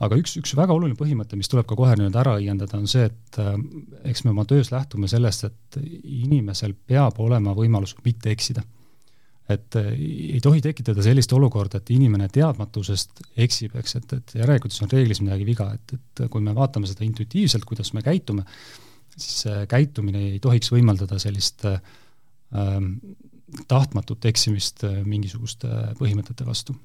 aga 0.03 0.17
üks, 0.19 0.35
üks 0.39 0.55
väga 0.57 0.75
oluline 0.75 0.97
põhimõte, 0.99 1.37
mis 1.39 1.49
tuleb 1.51 1.67
ka 1.69 1.77
kohe 1.79 1.95
nüüd 1.99 2.15
ära 2.19 2.37
õiendada, 2.39 2.79
on 2.79 2.87
see, 2.89 3.09
et 3.09 3.39
äh, 3.41 3.53
eks 4.09 4.23
me 4.25 4.33
oma 4.33 4.45
töös 4.49 4.71
lähtume 4.73 5.09
sellest, 5.11 5.47
et 5.49 5.79
inimesel 5.79 6.75
peab 6.87 7.19
olema 7.23 7.55
võimalus 7.57 7.95
mitte 8.05 8.31
eksida. 8.33 8.63
et 9.49 9.75
äh, 9.75 9.87
ei 10.37 10.39
tohi 10.45 10.61
tekitada 10.61 11.03
sellist 11.03 11.33
olukorda, 11.33 11.81
et 11.81 11.89
inimene 11.89 12.27
teadmatusest 12.29 13.23
eksib, 13.37 13.75
eks, 13.81 13.95
et, 13.95 14.13
et 14.13 14.35
järelikult 14.43 14.75
siis 14.75 14.85
on 14.85 14.91
reeglis 14.93 15.23
midagi 15.25 15.47
viga, 15.47 15.71
et, 15.73 15.95
et 15.97 16.27
kui 16.29 16.43
me 16.45 16.53
vaatame 16.55 16.87
seda 16.87 17.03
intuitiivselt, 17.07 17.65
kuidas 17.65 17.91
me 17.93 18.05
käitume, 18.05 18.45
siis 19.17 19.41
see 19.47 19.65
käitumine 19.69 20.21
ei 20.35 20.39
tohiks 20.39 20.71
võimaldada 20.71 21.17
sellist 21.19 21.65
äh, 21.65 21.81
tahtmatut 23.67 24.29
eksimist 24.29 24.85
äh, 24.85 25.01
mingisuguste 25.03 25.67
põhimõtete 25.99 26.45
vastu 26.45 26.77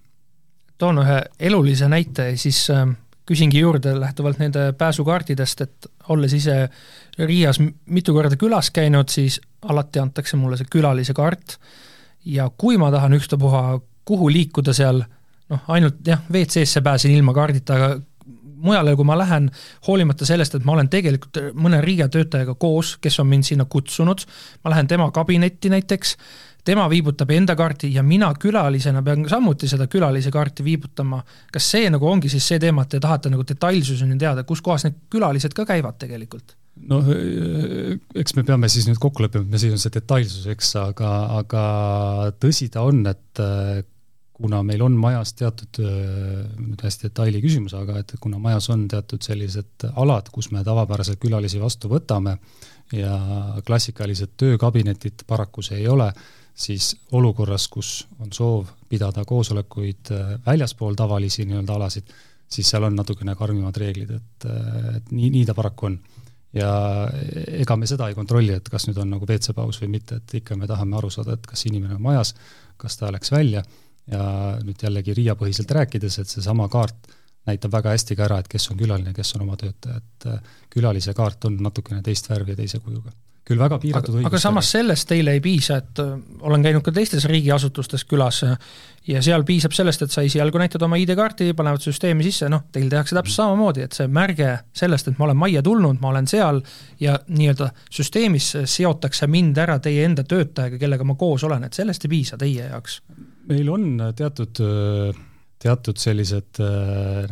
toon 0.79 1.01
ühe 1.05 1.19
elulise 1.49 1.89
näite, 1.91 2.33
siis 2.41 2.65
äh, 2.73 2.87
küsingi 3.27 3.61
juurde 3.61 3.95
lähtuvalt 4.01 4.39
nende 4.39 4.73
pääsukaartidest, 4.79 5.61
et 5.61 5.87
olles 6.09 6.33
ise 6.37 6.69
Riias 7.19 7.61
mitu 7.87 8.15
korda 8.15 8.37
külas 8.37 8.71
käinud, 8.75 9.09
siis 9.09 9.41
alati 9.63 10.03
antakse 10.03 10.37
mulle 10.37 10.59
see 10.61 10.69
külalise 10.71 11.15
kaart. 11.17 11.59
Ja 12.25 12.51
kui 12.59 12.77
ma 12.81 12.91
tahan 12.93 13.17
ükstapuha 13.17 13.81
kuhu 14.05 14.29
liikuda 14.33 14.73
seal, 14.77 15.03
noh, 15.53 15.63
ainult 15.69 16.03
jah, 16.07 16.21
WC-sse 16.33 16.81
pääsen 16.85 17.15
ilma 17.15 17.35
kaardita, 17.37 17.77
aga 17.77 17.89
mujale, 18.65 18.95
kui 18.97 19.05
ma 19.09 19.17
lähen, 19.19 19.51
hoolimata 19.87 20.27
sellest, 20.29 20.57
et 20.57 20.65
ma 20.65 20.77
olen 20.77 20.89
tegelikult 20.93 21.41
mõne 21.61 21.81
Riia 21.85 22.09
töötajaga 22.13 22.57
koos, 22.61 22.97
kes 23.01 23.21
on 23.21 23.29
mind 23.29 23.49
sinna 23.49 23.69
kutsunud, 23.69 24.25
ma 24.65 24.73
lähen 24.73 24.89
tema 24.89 25.11
kabinetti 25.15 25.73
näiteks, 25.73 26.17
tema 26.65 26.89
viibutab 26.91 27.31
enda 27.35 27.57
kaarti 27.57 27.93
ja 27.95 28.03
mina 28.03 28.31
külalisena 28.41 29.03
pean 29.05 29.29
samuti 29.29 29.69
seda 29.69 29.87
külalise 29.91 30.33
kaarti 30.33 30.65
viibutama. 30.65 31.23
kas 31.53 31.71
see 31.77 31.89
nagu 31.91 32.09
ongi 32.09 32.33
siis 32.33 32.49
see 32.49 32.61
teema, 32.63 32.83
et 32.83 32.95
te 32.97 33.01
tahate 33.01 33.33
nagu 33.33 33.45
detailsuseni 33.47 34.19
teada, 34.19 34.45
kus 34.45 34.63
kohas 34.65 34.87
need 34.89 35.01
külalised 35.13 35.55
ka 35.57 35.67
käivad 35.69 35.99
tegelikult? 36.01 36.57
noh, 36.91 37.07
eks 38.19 38.35
me 38.35 38.43
peame 38.45 38.69
siis 38.69 38.89
nüüd 38.89 38.99
kokku 39.01 39.23
leppima, 39.23 39.47
mis 39.47 39.63
on 39.69 39.79
see 39.79 39.93
detailsus, 39.95 40.49
eks, 40.51 40.73
aga, 40.81 41.11
aga 41.39 41.65
tõsi 42.43 42.67
ta 42.73 42.83
on, 42.83 43.05
et 43.07 43.43
äh, 43.43 43.85
kuna 44.35 44.63
meil 44.67 44.83
on 44.83 44.97
majas 44.99 45.33
teatud, 45.39 45.79
nüüd 46.59 46.81
hästi 46.83 47.09
detaili 47.09 47.41
küsimus, 47.45 47.77
aga 47.79 48.01
et 48.03 48.17
kuna 48.21 48.41
majas 48.43 48.67
on 48.75 48.89
teatud 48.91 49.23
sellised 49.23 49.87
alad, 49.95 50.31
kus 50.35 50.51
me 50.51 50.65
tavapäraselt 50.67 51.21
külalisi 51.23 51.63
vastu 51.63 51.91
võtame 51.93 52.35
ja 52.93 53.15
klassikalised 53.67 54.35
töökabinetid 54.41 55.23
paraku 55.31 55.63
see 55.63 55.79
ei 55.85 55.87
ole, 55.89 56.11
siis 56.55 56.95
olukorras, 57.13 57.67
kus 57.69 58.07
on 58.23 58.33
soov 58.33 58.71
pidada 58.89 59.25
koosolekuid 59.27 60.13
äh, 60.15 60.35
väljaspool 60.47 60.95
tavalisi 60.95 61.45
nii-öelda 61.49 61.79
alasid, 61.79 62.13
siis 62.49 62.71
seal 62.71 62.87
on 62.87 62.95
natukene 62.97 63.35
karmimad 63.35 63.77
reeglid, 63.77 64.13
et, 64.15 64.47
äh, 64.51 64.91
et 64.97 65.11
nii, 65.11 65.31
nii 65.35 65.47
ta 65.49 65.55
paraku 65.55 65.91
on. 65.91 65.99
ja 66.55 66.71
ega 67.59 67.75
me 67.77 67.87
seda 67.91 68.07
ei 68.09 68.15
kontrolli, 68.15 68.55
et 68.55 68.69
kas 68.71 68.87
nüüd 68.87 68.99
on 69.03 69.11
nagu 69.11 69.27
WC-paus 69.27 69.81
või 69.83 69.97
mitte, 69.97 70.21
et 70.21 70.37
ikka 70.39 70.55
me 70.57 70.69
tahame 70.71 70.97
aru 71.01 71.11
saada, 71.11 71.35
et 71.35 71.47
kas 71.51 71.67
inimene 71.67 71.97
on 71.97 72.05
majas, 72.05 72.35
kas 72.79 72.97
ta 73.01 73.11
läks 73.11 73.33
välja 73.35 73.65
ja 74.07 74.23
nüüd 74.63 74.83
jällegi 74.83 75.17
RIA 75.19 75.35
põhiselt 75.41 75.71
rääkides, 75.75 76.21
et 76.21 76.31
seesama 76.31 76.69
kaart 76.71 77.11
näitab 77.49 77.73
väga 77.75 77.97
hästi 77.97 78.17
ka 78.17 78.29
ära, 78.29 78.39
et 78.39 78.49
kes 78.49 78.71
on 78.71 78.79
külaline, 78.79 79.13
kes 79.17 79.35
on 79.35 79.43
oma 79.49 79.59
töötaja, 79.59 79.99
et 79.99 80.31
äh, 80.31 80.57
külalise 80.71 81.15
kaart 81.17 81.51
on 81.51 81.59
natukene 81.67 82.03
teist 82.07 82.31
värvi 82.31 82.55
ja 82.55 82.63
teise 82.63 82.79
kujuga 82.79 83.11
küll 83.45 83.61
väga 83.61 83.79
piiratud 83.81 84.15
õigustega. 84.15 84.31
aga 84.33 84.41
samas 84.41 84.71
sellest 84.73 85.09
teile 85.11 85.35
ei 85.37 85.41
piisa, 85.45 85.77
et 85.83 86.01
äh, 86.03 86.13
olen 86.49 86.65
käinud 86.65 86.85
ka 86.85 86.93
teistes 86.97 87.27
riigiasutustes 87.29 88.07
külas 88.09 88.41
äh, 88.47 88.55
ja 89.11 89.21
seal 89.25 89.45
piisab 89.45 89.75
sellest, 89.77 90.07
et 90.07 90.15
sa 90.15 90.25
esialgu 90.25 90.61
näitad 90.61 90.83
oma 90.87 90.97
ID-kaarti, 91.01 91.51
panevad 91.57 91.85
süsteemi 91.85 92.25
sisse, 92.25 92.49
noh, 92.53 92.65
teil 92.73 92.89
tehakse 92.93 93.17
täpselt 93.19 93.37
samamoodi, 93.43 93.85
et 93.85 93.97
see 93.97 94.09
märge 94.09 94.51
sellest, 94.77 95.11
et 95.11 95.21
ma 95.21 95.29
olen 95.29 95.41
majja 95.43 95.65
tulnud, 95.67 96.01
ma 96.01 96.15
olen 96.15 96.31
seal 96.31 96.63
ja 97.03 97.19
nii-öelda 97.29 97.69
süsteemis 97.93 98.51
seotakse 98.77 99.29
mind 99.29 99.61
ära 99.61 99.79
teie 99.85 100.09
enda 100.09 100.25
töötajaga, 100.29 100.81
kellega 100.81 101.05
ma 101.05 101.19
koos 101.21 101.45
olen, 101.45 101.69
et 101.69 101.77
sellest 101.77 102.09
ei 102.09 102.17
piisa 102.17 102.41
teie 102.41 102.73
jaoks? 102.73 103.03
meil 103.45 103.69
on 103.69 104.13
teatud 104.17 104.65
äh 104.65 105.25
teatud 105.65 106.01
sellised 106.01 106.61
äh, 106.63 107.31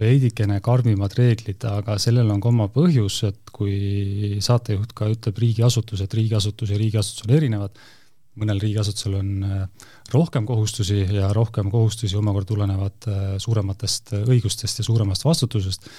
veidikene 0.00 0.58
karmimad 0.64 1.14
reeglid, 1.18 1.62
aga 1.68 1.98
sellel 2.02 2.30
on 2.34 2.42
ka 2.42 2.50
oma 2.50 2.66
põhjus, 2.74 3.20
et 3.28 3.52
kui 3.54 4.38
saatejuht 4.44 4.94
ka 4.98 5.10
ütleb 5.14 5.38
riigiasutus, 5.44 6.02
et 6.02 6.18
riigiasutus 6.18 6.74
ja 6.74 6.80
riigiasutus 6.80 7.26
on 7.28 7.34
erinevad, 7.38 7.78
mõnel 8.38 8.62
riigiasutusel 8.62 9.18
on 9.18 9.34
äh, 9.46 9.90
rohkem 10.14 10.46
kohustusi 10.48 11.04
ja 11.16 11.32
rohkem 11.36 11.70
kohustusi 11.74 12.18
omakorda 12.18 12.52
tulenevad 12.54 13.10
äh, 13.10 13.28
suurematest 13.42 14.16
õigustest 14.24 14.82
ja 14.82 14.88
suuremast 14.88 15.26
vastutusest, 15.26 15.90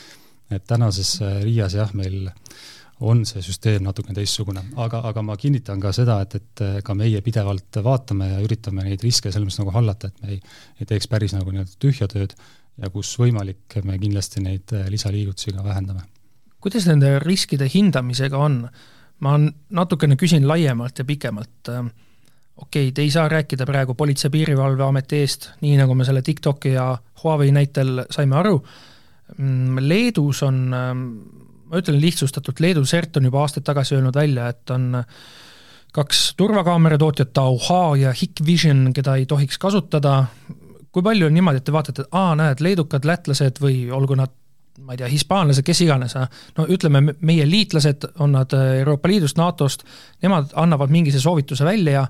et 0.49 0.65
tänases 0.67 1.19
RIA-s 1.45 1.77
jah, 1.79 1.95
meil 1.95 2.27
äh, 2.31 2.59
on 2.99 3.23
see 3.27 3.41
süsteem 3.43 3.83
natukene 3.85 4.17
teistsugune, 4.17 4.63
aga, 4.83 5.01
aga 5.09 5.23
ma 5.23 5.37
kinnitan 5.39 5.79
ka 5.79 5.91
seda, 5.95 6.19
et, 6.25 6.35
et 6.35 6.63
ka 6.85 6.95
meie 6.97 7.21
pidevalt 7.23 7.79
vaatame 7.83 8.27
ja 8.33 8.39
üritame 8.43 8.83
neid 8.85 9.03
riske 9.05 9.31
selles 9.31 9.47
mõttes 9.47 9.61
nagu 9.61 9.75
hallata, 9.75 10.09
et 10.09 10.23
me 10.23 10.35
ei, 10.35 10.39
ei 10.81 10.89
teeks 10.89 11.07
päris 11.11 11.35
nagu 11.35 11.53
nii-öelda 11.53 11.79
tühja 11.79 12.09
tööd 12.11 12.35
ja 12.79 12.91
kus 12.91 13.13
võimalik, 13.19 13.79
me 13.87 13.97
kindlasti 14.01 14.43
neid 14.43 14.75
lisaliigutusi 14.91 15.55
ka 15.55 15.63
vähendame. 15.63 16.03
kuidas 16.59 16.87
nende 16.87 17.17
riskide 17.23 17.69
hindamisega 17.71 18.37
on? 18.37 18.63
ma 19.19 19.35
natukene 19.75 20.15
küsin 20.15 20.47
laiemalt 20.47 20.99
ja 20.99 21.05
pikemalt 21.05 21.69
okei 21.69 22.87
okay,, 22.87 22.91
te 22.91 23.01
ei 23.01 23.11
saa 23.11 23.27
rääkida 23.27 23.65
praegu 23.67 23.93
Politsei- 23.93 24.27
ja 24.27 24.31
Piirivalveameti 24.31 25.19
eest, 25.23 25.49
nii 25.61 25.77
nagu 25.79 25.95
me 25.95 26.05
selle 26.07 26.21
TikToki 26.21 26.75
ja 26.75 26.97
Huawei 27.23 27.51
näitel 27.51 28.05
saime 28.11 28.35
aru, 28.39 28.63
mm, 29.37 29.77
Leedus 29.87 30.43
on 30.43 30.71
ma 31.69 31.81
ütlen 31.81 31.99
lihtsustatult, 32.01 32.59
Leedu 32.63 32.83
CERT 32.87 33.19
on 33.19 33.29
juba 33.29 33.43
aastaid 33.43 33.65
tagasi 33.67 33.97
öelnud 33.97 34.15
välja, 34.17 34.49
et 34.49 34.73
on 34.73 35.03
kaks 35.93 36.33
turvakaamera 36.37 36.97
tootjat, 37.01 37.37
Auha 37.37 37.83
ja 37.97 38.13
Hikvision, 38.13 38.89
keda 38.93 39.15
ei 39.19 39.25
tohiks 39.29 39.57
kasutada, 39.61 40.23
kui 40.91 41.05
palju 41.05 41.29
on 41.29 41.33
niimoodi, 41.37 41.61
et 41.61 41.67
te 41.69 41.73
vaatate, 41.73 42.05
et 42.05 42.17
aa, 42.17 42.35
näed, 42.37 42.61
leedukad, 42.65 43.05
lätlased 43.05 43.61
või 43.61 43.87
olgu 43.93 44.17
nad 44.19 44.33
ma 44.79 44.95
ei 44.95 45.01
tea, 45.01 45.09
hispaanlased, 45.11 45.65
kes 45.67 45.81
iganes, 45.83 46.13
no 46.57 46.65
ütleme, 46.71 47.01
meie 47.19 47.45
liitlased, 47.49 48.05
on 48.23 48.31
nad 48.37 48.53
Euroopa 48.55 49.09
Liidust, 49.11 49.37
NATO-st, 49.39 49.83
nemad 50.23 50.53
annavad 50.59 50.93
mingise 50.93 51.19
soovituse 51.19 51.67
välja 51.67 51.97
ja 51.97 52.05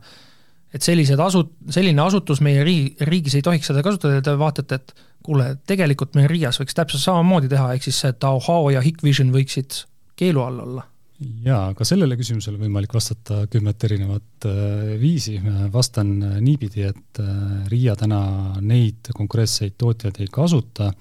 et 0.73 0.85
sellised 0.85 1.19
asu-, 1.19 1.47
selline 1.73 2.03
asutus 2.03 2.43
meie 2.45 2.63
riigi, 2.65 2.95
riigis 3.09 3.39
ei 3.39 3.45
tohiks 3.45 3.71
seda 3.71 3.83
kasutada 3.85 4.19
ja 4.19 4.25
te 4.25 4.35
vaatate, 4.39 4.79
et 4.79 4.93
kuule, 5.25 5.51
tegelikult 5.67 6.15
meil 6.17 6.29
Riias 6.31 6.59
võiks 6.61 6.77
täpselt 6.77 7.03
samamoodi 7.03 7.49
teha, 7.51 7.73
ehk 7.75 7.85
siis 7.85 7.99
see 8.05 8.15
Taohao 8.21 8.69
ja 8.73 8.83
Hikvision 8.85 9.33
võiksid 9.35 9.83
keelu 10.19 10.43
all 10.43 10.63
olla. 10.63 10.85
Jaa, 11.19 11.73
ka 11.75 11.83
sellele 11.83 12.15
küsimusele 12.15 12.55
võimalik 12.61 12.93
vastata 12.95 13.41
kümmet 13.51 13.83
erinevat 13.83 14.45
äh, 14.47 14.93
viisi, 15.01 15.35
vastan 15.73 16.13
äh, 16.23 16.37
niipidi, 16.43 16.85
et 16.87 17.19
äh, 17.19 17.33
RIA 17.67 17.97
täna 17.99 18.21
neid 18.63 19.11
konkreetseid 19.15 19.75
tootjaid 19.79 20.21
ei 20.23 20.29
kasuta, 20.31 20.93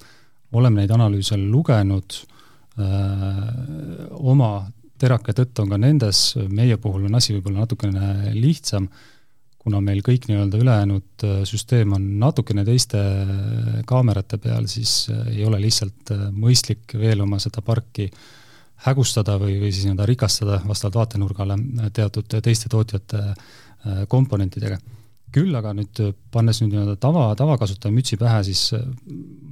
oleme 0.58 0.82
neid 0.82 0.94
analüüse 0.94 1.38
lugenud, 1.38 2.22
oma 4.22 4.48
terake 5.02 5.32
tõtt 5.34 5.58
on 5.60 5.72
ka 5.72 5.78
nendes, 5.82 6.20
meie 6.54 6.76
puhul 6.78 7.08
on 7.08 7.18
asi 7.18 7.34
võib-olla 7.34 7.64
natukene 7.64 8.30
lihtsam, 8.36 8.86
kuna 9.58 9.80
meil 9.84 10.00
kõik 10.06 10.28
nii-öelda 10.28 10.58
ülejäänud 10.62 11.24
süsteem 11.48 11.92
on 11.96 12.04
natukene 12.20 12.64
teiste 12.64 13.00
kaamerate 13.86 14.38
peal, 14.40 14.68
siis 14.70 15.10
ei 15.32 15.44
ole 15.44 15.60
lihtsalt 15.60 16.12
mõistlik 16.32 16.94
veel 16.96 17.24
oma 17.24 17.40
seda 17.42 17.60
parki 17.66 18.06
äh, 18.06 18.20
hägustada 18.86 19.38
või, 19.40 19.56
või 19.62 19.72
siis 19.72 19.86
nii-öelda 19.86 20.06
rikastada 20.06 20.60
vastavalt 20.66 21.00
vaatenurgale 21.00 21.56
teatud 21.94 22.38
teiste 22.42 22.70
tootjate 22.70 23.24
äh, 23.24 24.04
komponentidega. 24.08 24.78
küll 25.32 25.52
aga 25.52 25.74
nüüd, 25.76 25.98
pannes 26.32 26.62
nüüd 26.62 26.72
nii-öelda 26.72 26.94
tava, 26.96 27.26
tavakasutaja 27.36 27.92
mütsi 27.92 28.16
pähe, 28.16 28.44
siis 28.46 28.70
äh, 28.72 28.84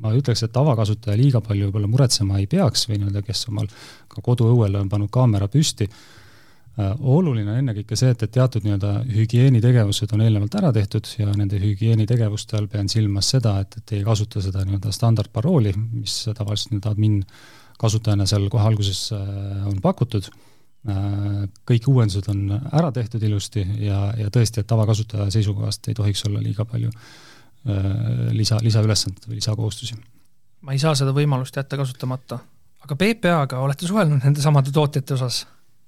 ma 0.00 0.14
ütleks, 0.16 0.44
et 0.46 0.52
tavakasutaja 0.52 1.16
liiga 1.18 1.40
palju 1.40 1.66
võib-olla 1.66 1.90
muretsema 1.90 2.38
ei 2.38 2.46
peaks 2.46 2.86
või 2.88 3.00
nii-öelda, 3.00 3.22
kes 3.26 3.48
omal 3.50 3.66
ka 4.08 4.22
koduõuele 4.22 4.80
on 4.80 4.88
pannud 4.88 5.10
kaamera 5.12 5.50
püsti, 5.52 5.90
äh, 5.90 6.25
oluline 6.76 7.52
on 7.52 7.60
ennekõike 7.62 7.96
see, 7.96 8.10
et, 8.12 8.22
et 8.26 8.32
teatud 8.32 8.64
nii-öelda 8.66 8.90
hügieenitegevused 9.08 10.10
on 10.12 10.24
eelnevalt 10.26 10.58
ära 10.60 10.72
tehtud 10.76 11.08
ja 11.16 11.30
nende 11.32 11.60
hügieenitegevuste 11.62 12.58
all 12.58 12.68
pean 12.68 12.90
silmas 12.92 13.30
seda, 13.32 13.54
et, 13.64 13.78
et 13.80 13.94
ei 13.96 14.02
kasuta 14.04 14.42
seda 14.44 14.64
nii-öelda 14.66 14.92
standardparooli, 14.92 15.72
mis 16.02 16.18
tavaliselt 16.36 16.74
nüüd 16.76 16.90
admin 16.90 17.22
kasutajana 17.80 18.26
seal 18.28 18.50
kohe 18.52 18.68
alguses 18.68 19.06
äh, 19.16 19.64
on 19.68 19.80
pakutud, 19.84 20.28
äh, 20.28 21.46
kõik 21.68 21.88
uuendused 21.92 22.28
on 22.32 22.44
ära 22.58 22.92
tehtud 22.92 23.24
ilusti 23.24 23.64
ja, 23.86 24.10
ja 24.20 24.28
tõesti, 24.32 24.60
et 24.60 24.68
tavakasutaja 24.68 25.30
seisukohast 25.32 25.88
ei 25.88 25.96
tohiks 25.96 26.26
olla 26.28 26.44
liiga 26.44 26.68
palju 26.68 26.92
äh, 26.92 27.90
lisa, 28.36 28.60
lisaülesandeid 28.64 29.30
või 29.30 29.40
lisakohustusi. 29.40 29.96
ma 30.60 30.76
ei 30.76 30.82
saa 30.82 30.92
seda 30.98 31.16
võimalust 31.16 31.56
jätta 31.56 31.80
kasutamata. 31.80 32.40
aga 32.84 33.00
PPA-ga 33.00 33.64
olete 33.64 33.88
suhelnud 33.88 34.24
nende 34.28 34.44
samade 34.44 34.76
tootjate 34.76 35.16
osas? 35.16 35.46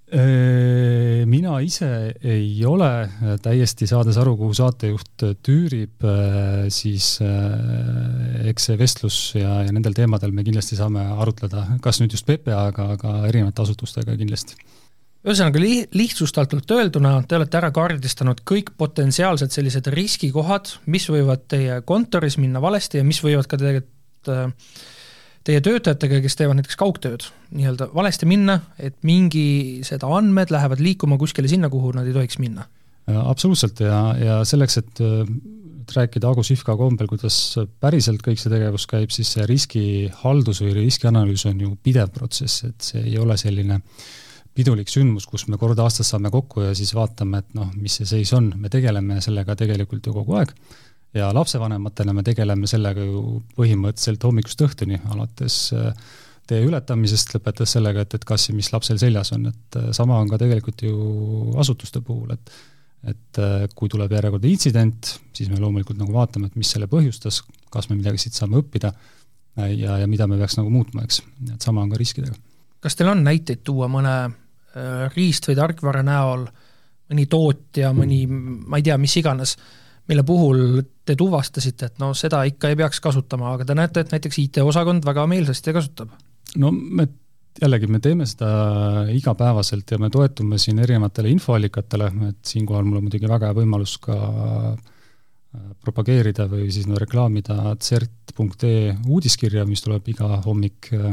Mina 0.08 1.58
ise 1.60 1.88
ei 2.24 2.64
ole, 2.64 2.88
täiesti 3.44 3.84
saades 3.90 4.16
aru, 4.16 4.38
kuhu 4.40 4.54
saatejuht 4.56 5.24
tüürib, 5.44 6.06
siis 6.72 7.10
eks 8.48 8.70
see 8.70 8.78
vestlus 8.80 9.18
ja, 9.36 9.58
ja 9.66 9.74
nendel 9.74 9.92
teemadel 9.98 10.32
me 10.32 10.46
kindlasti 10.46 10.78
saame 10.80 11.04
arutleda, 11.12 11.66
kas 11.84 12.00
nüüd 12.00 12.16
just 12.16 12.24
PPA-ga, 12.30 12.88
aga 12.96 13.14
erinevate 13.28 13.66
asutustega 13.66 14.16
kindlasti. 14.16 14.56
Ühesõnaga 15.26 15.60
li-, 15.60 15.86
lihtsustatult 15.98 16.70
öelduna, 16.72 17.16
te 17.28 17.36
olete 17.36 17.58
ära 17.58 17.72
kaardistanud 17.74 18.44
kõik 18.48 18.70
potentsiaalsed 18.78 19.52
sellised 19.52 19.90
riskikohad, 19.92 20.70
mis 20.88 21.08
võivad 21.10 21.48
teie 21.50 21.80
kontoris 21.88 22.38
minna 22.38 22.62
valesti 22.64 23.02
ja 23.02 23.06
mis 23.06 23.18
võivad 23.24 23.50
ka 23.50 23.58
tegelikult 23.60 24.30
äh, 24.32 24.70
teie 25.48 25.60
töötajatega, 25.64 26.20
kes 26.24 26.36
teevad 26.36 26.58
näiteks 26.58 26.76
kaugtööd, 26.78 27.24
nii-öelda 27.56 27.88
valesti 27.96 28.28
minna, 28.28 28.58
et 28.76 28.98
mingi 29.06 29.80
seda 29.86 30.10
andmed 30.18 30.52
lähevad 30.52 30.82
liikuma 30.84 31.16
kuskile 31.20 31.48
sinna, 31.48 31.70
kuhu 31.72 31.94
nad 31.96 32.08
ei 32.08 32.16
tohiks 32.16 32.40
minna? 32.42 32.68
absoluutselt 33.08 33.80
ja, 33.80 33.98
ja 34.20 34.34
selleks, 34.44 34.74
et 34.82 34.98
et 35.88 35.96
rääkida 35.96 36.28
Agu 36.28 36.42
Sihvka 36.44 36.76
kombel, 36.76 37.08
kuidas 37.08 37.56
päriselt 37.80 38.22
kõik 38.24 38.40
see 38.40 38.52
tegevus 38.52 38.84
käib, 38.90 39.12
siis 39.14 39.30
see 39.34 39.46
riskihaldus 39.48 40.60
või 40.64 40.74
riskianalüüs 40.82 41.46
on 41.48 41.62
ju 41.64 41.76
pidev 41.82 42.12
protsess, 42.12 42.66
et 42.68 42.84
see 42.84 43.04
ei 43.06 43.16
ole 43.20 43.38
selline 43.40 43.80
pidulik 44.58 44.90
sündmus, 44.90 45.26
kus 45.30 45.46
me 45.48 45.56
kord 45.60 45.78
aastas 45.80 46.10
saame 46.12 46.32
kokku 46.34 46.66
ja 46.66 46.74
siis 46.76 46.92
vaatame, 46.96 47.40
et 47.40 47.56
noh, 47.56 47.70
mis 47.78 47.94
see 48.00 48.08
seis 48.10 48.32
on, 48.36 48.50
me 48.58 48.68
tegeleme 48.72 49.20
sellega 49.24 49.56
tegelikult 49.56 50.10
ju 50.10 50.16
kogu 50.16 50.38
aeg 50.40 50.52
ja 51.16 51.28
lapsevanematena 51.34 52.12
me 52.12 52.24
tegeleme 52.26 52.68
sellega 52.68 53.04
ju 53.04 53.42
põhimõtteliselt 53.56 54.24
hommikust 54.28 54.64
õhtuni, 54.64 55.00
alates 55.12 55.60
äh, 55.76 55.92
tee 56.48 56.62
ületamisest, 56.64 57.34
lõpetades 57.36 57.76
sellega, 57.76 58.04
et, 58.04 58.16
et 58.18 58.26
kas 58.28 58.48
ja 58.48 58.56
mis 58.56 58.70
lapsel 58.72 59.00
seljas 59.00 59.32
on, 59.36 59.48
et 59.52 59.78
äh, 59.80 59.90
sama 59.96 60.18
on 60.20 60.30
ka 60.30 60.40
tegelikult 60.40 60.84
ju 60.84 60.98
asutuste 61.60 62.04
puhul, 62.04 62.34
et 62.36 62.58
et 63.06 63.38
äh, 63.38 63.68
kui 63.78 63.86
tuleb 63.86 64.10
järjekordne 64.10 64.50
intsident, 64.50 65.12
siis 65.32 65.46
me 65.52 65.60
loomulikult 65.62 66.00
nagu 66.00 66.10
vaatame, 66.10 66.48
et 66.48 66.56
mis 66.58 66.66
selle 66.74 66.88
põhjustas, 66.90 67.44
kas 67.70 67.86
me 67.86 67.94
midagi 67.94 68.18
siit 68.18 68.34
saame 68.34 68.58
õppida 68.58 68.90
ja, 69.70 70.00
ja 70.02 70.08
mida 70.10 70.26
me 70.26 70.34
peaks 70.40 70.58
nagu 70.58 70.72
muutma, 70.74 71.04
eks, 71.06 71.20
et 71.46 71.62
sama 71.62 71.84
on 71.84 71.92
ka 71.92 72.00
riskidega. 72.00 72.34
kas 72.82 72.98
teil 72.98 73.12
on 73.12 73.22
näiteid 73.22 73.62
tuua 73.62 73.86
mõne 73.86 74.16
riist- 75.14 75.46
või 75.46 75.56
tarkvara 75.60 76.02
näol, 76.02 76.48
mõni 77.12 77.28
tootja, 77.30 77.92
mõni 77.94 78.24
ma 78.26 78.82
ei 78.82 78.88
tea, 78.90 78.98
mis 78.98 79.14
iganes, 79.22 79.54
mille 80.08 80.24
puhul 80.26 80.82
te 81.06 81.16
tuvastasite, 81.18 81.92
et 81.92 82.02
no 82.02 82.12
seda 82.16 82.42
ikka 82.48 82.72
ei 82.72 82.76
peaks 82.80 83.00
kasutama, 83.04 83.54
aga 83.56 83.68
te 83.68 83.76
näete, 83.76 84.04
et 84.04 84.12
näiteks 84.14 84.42
IT-osakond 84.44 85.06
väga 85.08 85.26
meelsasti 85.30 85.74
kasutab? 85.76 86.12
no 86.56 86.72
me 86.72 87.08
jällegi, 87.62 87.88
me 87.90 88.00
teeme 88.02 88.26
seda 88.28 88.50
igapäevaselt 89.12 89.90
ja 89.90 89.98
me 90.00 90.10
toetume 90.12 90.58
siin 90.60 90.78
erinevatele 90.84 91.32
infoallikatele, 91.34 92.12
et 92.30 92.52
siinkohal 92.52 92.86
mul 92.86 93.00
on 93.00 93.08
muidugi 93.08 93.30
väga 93.30 93.50
hea 93.50 93.56
võimalus 93.58 93.96
ka 94.02 94.18
äh, 94.76 94.78
propageerida 95.84 96.46
või 96.50 96.68
siis 96.74 96.86
no 96.88 97.00
reklaamida 97.00 97.74
CERT.ee 97.82 98.94
uudiskirja, 99.08 99.66
mis 99.68 99.82
tuleb 99.84 100.08
iga 100.12 100.38
hommik, 100.46 100.92
äh, 100.94 101.10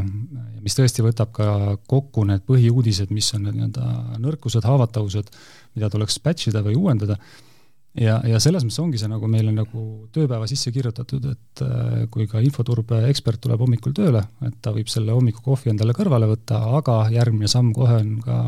mis 0.62 0.78
tõesti 0.78 1.06
võtab 1.06 1.34
ka 1.36 1.50
kokku 1.90 2.28
need 2.30 2.46
põhiuudised, 2.48 3.12
mis 3.16 3.32
on 3.38 3.50
need 3.50 3.60
nii-öelda 3.60 4.22
nõrkused, 4.24 4.68
haavatavused, 4.68 5.34
mida 5.76 5.92
tuleks 5.92 6.22
batch 6.24 6.52
ida 6.52 6.64
või 6.66 6.78
uuendada 6.80 7.20
ja, 8.00 8.18
ja 8.28 8.40
selles 8.44 8.66
mõttes 8.66 8.80
ongi 8.82 9.00
see 9.00 9.10
nagu 9.12 9.28
meile 9.32 9.54
nagu 9.56 9.84
tööpäeva 10.16 10.48
sisse 10.50 10.72
kirjutatud, 10.76 11.28
et 11.32 11.64
äh, 11.66 12.06
kui 12.12 12.28
ka 12.32 12.42
infoturbe 12.44 13.04
ekspert 13.10 13.42
tuleb 13.44 13.62
hommikul 13.64 13.96
tööle, 13.96 14.24
et 14.46 14.58
ta 14.64 14.74
võib 14.76 14.90
selle 14.92 15.16
hommikukohvi 15.16 15.74
endale 15.74 15.96
kõrvale 15.98 16.30
võtta, 16.30 16.62
aga 16.80 17.06
järgmine 17.14 17.50
samm 17.52 17.74
kohe 17.76 18.00
on 18.02 18.18
ka 18.26 18.40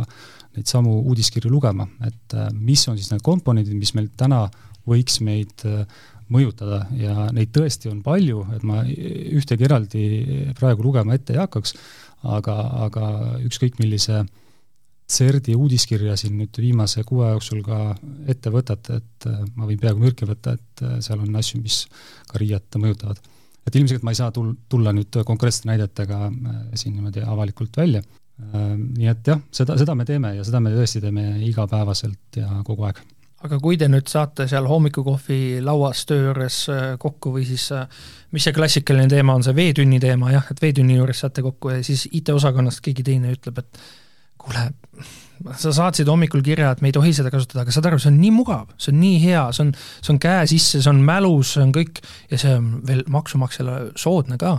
neid 0.57 0.69
samu 0.69 0.99
uudiskirju 1.05 1.51
lugema, 1.53 1.87
et 2.07 2.37
äh, 2.37 2.49
mis 2.53 2.87
on 2.91 2.99
siis 2.99 3.11
need 3.13 3.25
komponendid, 3.25 3.77
mis 3.77 3.93
meil 3.97 4.09
täna 4.17 4.45
võiks 4.87 5.21
meid 5.25 5.65
äh, 5.67 5.85
mõjutada. 6.33 6.83
Ja 6.99 7.29
neid 7.35 7.53
tõesti 7.55 7.91
on 7.91 8.01
palju, 8.03 8.43
et 8.57 8.65
ma 8.67 8.81
ühtegi 8.83 9.63
eraldi 9.63 10.03
praegu 10.59 10.83
lugema 10.89 11.15
ette 11.15 11.35
ei 11.35 11.39
hakkaks, 11.39 11.77
aga, 12.27 12.57
aga 12.87 13.05
ükskõik 13.47 13.79
millise 13.79 14.25
äh, 14.25 14.35
CERD-i 15.07 15.55
uudiskirja 15.55 16.17
siin 16.19 16.35
nüüd 16.35 16.57
viimase 16.59 17.03
kuu 17.07 17.21
aja 17.23 17.37
jooksul 17.37 17.61
ka 17.63 17.79
ette 18.27 18.51
võtate, 18.51 18.99
et 18.99 19.27
äh, 19.29 19.39
ma 19.55 19.67
võin 19.69 19.79
peaaegu 19.79 20.03
mürki 20.03 20.27
võtta, 20.27 20.57
et 20.57 20.83
äh, 20.83 20.97
seal 21.03 21.21
on 21.23 21.35
asju, 21.39 21.61
mis 21.63 21.85
ka 22.27 22.39
RIA-t 22.41 22.79
mõjutavad. 22.83 23.21
et 23.67 23.75
ilmselgelt 23.75 24.03
ma 24.03 24.11
ei 24.11 24.19
saa 24.19 24.31
tul-, 24.35 24.55
tulla 24.69 24.91
nüüd 24.95 25.15
konkreetsete 25.27 25.69
näidetega 25.71 26.17
äh, 26.27 26.57
siin 26.75 26.97
niimoodi 26.97 27.23
avalikult 27.23 27.77
välja, 27.77 28.03
nii 28.37 29.07
et 29.09 29.27
jah, 29.31 29.39
seda, 29.49 29.73
seda 29.79 29.95
me 29.97 30.05
teeme 30.05 30.35
ja 30.35 30.43
seda 30.45 30.59
me 30.61 30.69
tõesti 30.69 30.99
teeme 31.01 31.23
igapäevaselt 31.47 32.37
ja 32.37 32.59
kogu 32.67 32.85
aeg 32.85 32.99
aga 33.47 33.57
kui 33.63 33.79
te 33.81 33.87
nüüd 33.89 34.05
saate 34.11 34.45
seal 34.49 34.67
hommikukohvi 34.69 35.57
lauas 35.65 36.03
töö 36.05 36.27
juures 36.27 36.57
kokku 37.01 37.31
või 37.33 37.47
siis 37.49 37.65
mis 38.35 38.45
see 38.45 38.53
klassikaline 38.53 39.09
teema 39.09 39.33
on, 39.33 39.45
see 39.45 39.57
veetünni 39.57 39.97
teema 40.03 40.35
jah, 40.35 40.51
et 40.53 40.61
veetünni 40.61 40.99
juures 40.99 41.23
saate 41.23 41.41
kokku 41.45 41.73
ja 41.73 41.79
siis 41.85 42.05
IT-osakonnast 42.11 42.83
keegi 42.85 43.07
teine 43.09 43.33
ütleb, 43.33 43.63
et 43.63 43.81
kuule, 44.47 44.63
sa 45.59 45.73
saatsid 45.75 46.09
hommikul 46.09 46.41
kirja, 46.45 46.71
et 46.73 46.81
me 46.81 46.91
ei 46.91 46.95
tohi 46.95 47.13
seda 47.15 47.31
kasutada, 47.33 47.65
aga 47.65 47.75
saad 47.75 47.89
aru, 47.89 47.99
see 48.01 48.11
on 48.13 48.17
nii 48.21 48.33
mugav, 48.35 48.71
see 48.81 48.93
on 48.93 48.99
nii 49.01 49.19
hea, 49.23 49.43
see 49.55 49.67
on, 49.67 49.75
see 49.99 50.15
on 50.15 50.23
käe 50.23 50.47
sisse, 50.49 50.81
see 50.81 50.93
on 50.93 51.03
mälus, 51.05 51.53
see 51.55 51.65
on 51.65 51.75
kõik 51.75 52.01
ja 52.31 52.41
see 52.41 52.55
on 52.57 52.73
veel 52.87 53.05
maksumaksjale 53.13 53.77
soodne 53.99 54.39
ka. 54.41 54.57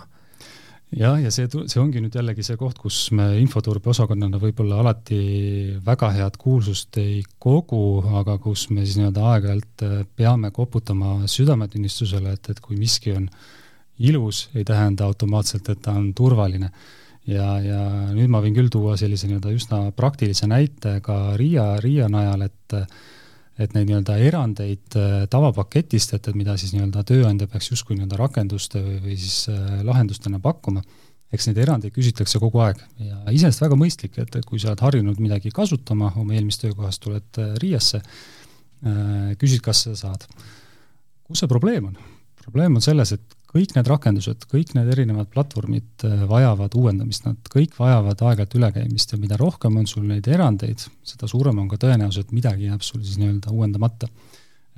Jah, 0.96 1.18
ja 1.20 1.29
see, 1.29 1.44
see 1.53 1.81
ongi 1.83 2.01
nüüd 2.01 2.14
jällegi 2.16 2.40
see 2.46 2.57
koht, 2.57 2.79
kus 2.81 3.11
me 3.12 3.27
infoturbe 3.42 3.90
osakonnana 3.92 4.38
võib-olla 4.40 4.79
alati 4.81 5.18
väga 5.85 6.09
head 6.14 6.38
kuulsust 6.40 6.96
ei 7.03 7.18
kogu, 7.44 8.01
aga 8.16 8.38
kus 8.40 8.70
me 8.72 8.87
siis 8.87 8.96
nii-öelda 8.96 9.27
aeg-ajalt 9.35 9.85
äh, 9.85 9.98
peame 10.16 10.48
koputama 10.57 11.29
südametunnistusele, 11.29 12.33
et, 12.38 12.48
et 12.55 12.62
kui 12.64 12.81
miski 12.81 13.12
on 13.18 13.29
ilus, 13.98 14.46
ei 14.57 14.64
tähenda 14.64 15.05
automaatselt, 15.11 15.68
et 15.68 15.85
ta 15.85 15.92
on 15.98 16.14
turvaline 16.16 16.70
ja, 17.29 17.53
ja 17.62 17.83
nüüd 18.14 18.31
ma 18.33 18.41
võin 18.45 18.57
küll 18.57 18.73
tuua 18.73 18.97
sellise 19.01 19.29
nii-öelda 19.29 19.53
üsna 19.55 19.81
praktilise 19.97 20.49
näite 20.51 20.99
ka 21.05 21.37
Riia, 21.38 21.75
Riia 21.85 22.09
najal, 22.12 22.49
et 22.49 22.79
et 23.59 23.73
neid 23.75 23.88
nii-öelda 23.88 24.14
erandeid 24.23 24.95
äh, 24.95 25.25
tavapaketist, 25.31 26.14
et, 26.14 26.29
et 26.31 26.37
mida 26.38 26.55
siis 26.61 26.71
nii-öelda 26.77 27.03
tööandja 27.07 27.49
peaks 27.51 27.73
justkui 27.73 27.97
nii-öelda 27.97 28.19
rakenduste 28.21 28.79
või, 28.85 29.01
või 29.03 29.17
siis 29.19 29.49
äh, 29.51 29.81
lahendustena 29.87 30.38
pakkuma, 30.43 30.85
eks 31.35 31.49
neid 31.49 31.59
erandeid 31.64 31.95
küsitakse 31.97 32.38
kogu 32.38 32.62
aeg 32.62 32.79
ja 33.03 33.19
iseenesest 33.27 33.64
väga 33.64 33.79
mõistlik, 33.81 34.21
et, 34.23 34.38
kui 34.47 34.62
sa 34.62 34.71
oled 34.71 34.85
harjunud 34.87 35.19
midagi 35.19 35.51
kasutama 35.55 36.12
oma 36.23 36.38
eelmist 36.38 36.62
töökohast, 36.62 37.03
tuled 37.03 37.43
äh, 37.43 37.57
Riiasse, 37.62 38.03
küsid, 39.41 39.59
kas 39.59 39.81
sa 39.88 39.97
saad. 39.99 40.23
kus 41.27 41.41
see 41.43 41.51
probleem 41.51 41.88
on? 41.88 41.97
probleem 42.45 42.77
on 42.79 42.85
selles, 42.85 43.11
et 43.17 43.38
kõik 43.48 43.74
need 43.76 43.88
rakendused, 43.88 44.44
kõik 44.50 44.74
need 44.76 44.90
erinevad 44.92 45.30
platvormid 45.32 46.04
äh, 46.06 46.24
vajavad 46.28 46.74
uuendamist, 46.76 47.24
nad 47.24 47.50
kõik 47.52 47.76
vajavad 47.78 48.20
aeg-ajalt 48.20 48.56
ülekäimist 48.58 49.14
ja 49.14 49.20
mida 49.20 49.38
rohkem 49.40 49.78
on 49.80 49.87
sul 49.88 50.04
neid 50.08 50.28
erandeid, 50.28 50.84
seda 51.06 51.28
suurem 51.30 51.58
on 51.62 51.68
ka 51.70 51.80
tõenäosus, 51.80 52.26
et 52.26 52.34
midagi 52.37 52.68
jääb 52.68 52.84
sul 52.84 53.02
siis 53.04 53.18
nii-öelda 53.20 53.52
uuendamata. 53.54 54.08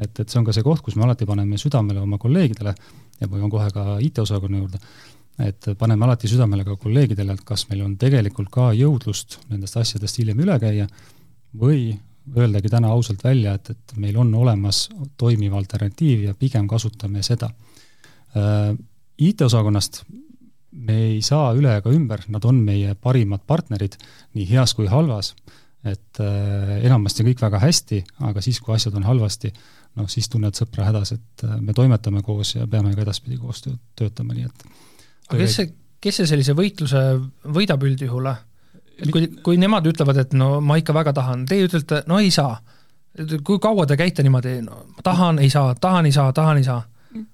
et, 0.01 0.21
et 0.21 0.29
see 0.29 0.39
on 0.41 0.47
ka 0.47 0.53
see 0.57 0.65
koht, 0.65 0.81
kus 0.85 0.97
me 0.97 1.05
alati 1.05 1.27
paneme 1.29 1.59
südamele 1.61 2.01
oma 2.01 2.19
kolleegidele 2.19 2.75
ja 3.21 3.29
ma 3.29 3.41
jõuan 3.41 3.51
kohe 3.53 3.71
ka 3.75 3.97
IT-osakonna 4.01 4.63
juurde, 4.63 4.79
et 5.45 5.73
paneme 5.79 6.07
alati 6.07 6.31
südamele 6.31 6.65
ka 6.65 6.77
kolleegidele, 6.81 7.35
et 7.35 7.43
kas 7.45 7.67
meil 7.69 7.83
on 7.85 7.97
tegelikult 8.01 8.49
ka 8.55 8.71
jõudlust 8.77 9.41
nendest 9.51 9.77
asjadest 9.77 10.23
hiljem 10.23 10.41
üle 10.47 10.57
käia 10.63 10.87
või 11.61 11.91
öeldagi 12.37 12.71
täna 12.71 12.95
ausalt 12.95 13.25
välja, 13.25 13.57
et, 13.59 13.75
et 13.75 13.99
meil 13.99 14.17
on 14.17 14.31
olemas 14.35 14.87
toimiv 15.19 15.57
alternatiiv 15.59 16.29
ja 16.29 16.37
pigem 16.39 16.69
kasutame 16.71 17.25
seda 17.27 17.51
IT-osakonnast 18.35 20.05
me 20.71 20.97
ei 21.09 21.19
saa 21.25 21.51
üle 21.59 21.73
ega 21.81 21.93
ümber, 21.93 22.23
nad 22.31 22.45
on 22.47 22.61
meie 22.65 22.95
parimad 22.95 23.43
partnerid 23.49 23.97
nii 24.39 24.47
heas 24.53 24.75
kui 24.79 24.89
halvas, 24.91 25.33
et 25.87 26.21
äh, 26.23 26.77
enamasti 26.87 27.25
kõik 27.27 27.43
väga 27.43 27.61
hästi, 27.63 28.03
aga 28.29 28.43
siis, 28.45 28.61
kui 28.63 28.75
asjad 28.77 28.97
on 29.01 29.07
halvasti, 29.09 29.51
noh, 29.99 30.09
siis 30.13 30.29
tunned 30.31 30.57
sõpra 30.57 30.87
hädas, 30.91 31.15
et 31.17 31.47
äh, 31.47 31.57
me 31.65 31.75
toimetame 31.77 32.23
koos 32.27 32.55
ja 32.55 32.69
peame 32.71 32.95
ka 32.95 33.05
edaspidi 33.07 33.41
koos 33.41 33.65
töötama, 33.65 34.37
nii 34.37 34.47
et 34.47 34.67
aga 35.31 35.41
kes 35.43 35.57
see, 35.59 35.73
kes 36.03 36.21
see 36.21 36.31
sellise 36.31 36.55
võitluse 36.59 37.05
võidab 37.57 37.87
üldjuhul? 37.89 38.31
et 39.01 39.11
kui, 39.11 39.27
kui 39.43 39.59
nemad 39.61 39.87
ütlevad, 39.89 40.23
et 40.23 40.37
no 40.37 40.59
ma 40.63 40.79
ikka 40.79 40.95
väga 40.95 41.17
tahan, 41.17 41.47
teie 41.51 41.67
ütlete, 41.67 42.05
no 42.11 42.21
ei 42.21 42.31
saa. 42.31 42.61
kui 43.43 43.59
kaua 43.59 43.89
te 43.89 43.97
käite 43.99 44.23
niimoodi, 44.23 44.61
no 44.63 44.85
tahan, 45.03 45.41
ei 45.43 45.51
saa, 45.51 45.75
tahan, 45.75 46.07
ei 46.07 46.15
saa, 46.15 46.33
tahan, 46.37 46.61
ei 46.63 46.69
saa 46.69 46.85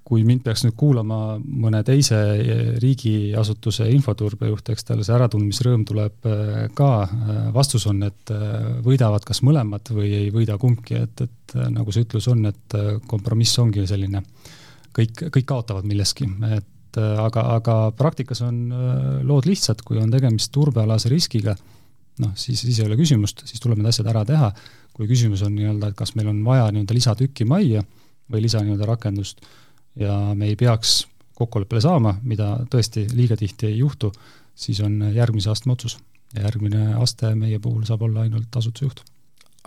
kui 0.06 0.22
mind 0.24 0.40
peaks 0.44 0.62
nüüd 0.64 0.76
kuulama 0.78 1.36
mõne 1.40 1.82
teise 1.84 2.16
riigiasutuse 2.80 3.88
infoturbejuht, 3.92 4.70
eks 4.72 4.88
tal 4.88 5.02
see 5.04 5.14
äratundmisrõõm 5.16 5.84
tuleb 5.88 6.28
äh, 6.30 6.62
ka, 6.76 6.90
äh, 7.04 7.42
vastus 7.54 7.84
on, 7.90 8.00
et 8.06 8.32
võidavad 8.86 9.26
kas 9.26 9.42
mõlemad 9.46 9.92
või 9.92 10.12
ei 10.22 10.30
võida 10.34 10.56
kumbki, 10.60 11.02
et, 11.04 11.26
et 11.26 11.56
nagu 11.72 11.92
see 11.92 12.06
ütlus 12.06 12.28
on, 12.32 12.46
et 12.48 12.78
kompromiss 13.06 13.60
ongi 13.62 13.84
selline, 13.88 14.22
kõik, 14.96 15.28
kõik 15.34 15.46
kaotavad 15.48 15.86
milleski, 15.88 16.28
et 16.56 16.98
aga, 16.98 17.44
aga 17.58 17.76
praktikas 17.96 18.40
on 18.46 18.64
lood 19.28 19.48
lihtsad, 19.48 19.84
kui 19.84 20.00
on 20.00 20.10
tegemist 20.12 20.52
turbealase 20.54 21.12
riskiga, 21.12 21.54
noh, 22.22 22.32
siis, 22.38 22.62
siis 22.64 22.80
ei 22.80 22.88
ole 22.88 22.96
küsimust, 22.98 23.44
siis 23.48 23.62
tuleb 23.62 23.80
need 23.80 23.90
asjad 23.92 24.08
ära 24.10 24.24
teha, 24.28 24.50
kui 24.96 25.08
küsimus 25.10 25.44
on 25.44 25.54
nii-öelda, 25.56 25.92
et 25.92 25.98
kas 25.98 26.14
meil 26.16 26.30
on 26.32 26.40
vaja 26.46 26.70
nii-öelda 26.72 26.96
lisatükki 26.96 27.46
majja 27.48 27.84
või 28.32 28.46
lisa 28.46 28.62
nii-öelda 28.64 28.88
rakendust, 28.88 29.44
ja 29.96 30.16
me 30.34 30.50
ei 30.50 30.56
peaks 30.56 31.06
kokkuleppele 31.36 31.80
saama, 31.84 32.16
mida 32.24 32.54
tõesti 32.72 33.06
liiga 33.12 33.36
tihti 33.36 33.68
ei 33.70 33.78
juhtu, 33.78 34.12
siis 34.56 34.80
on 34.84 35.00
järgmise 35.14 35.50
astme 35.52 35.76
otsus. 35.76 35.98
ja 36.34 36.42
järgmine 36.42 36.94
aste 36.98 37.34
meie 37.34 37.58
puhul 37.62 37.84
saab 37.86 38.02
olla 38.02 38.24
ainult 38.26 38.56
asutuse 38.56 38.84
juht. 38.84 39.02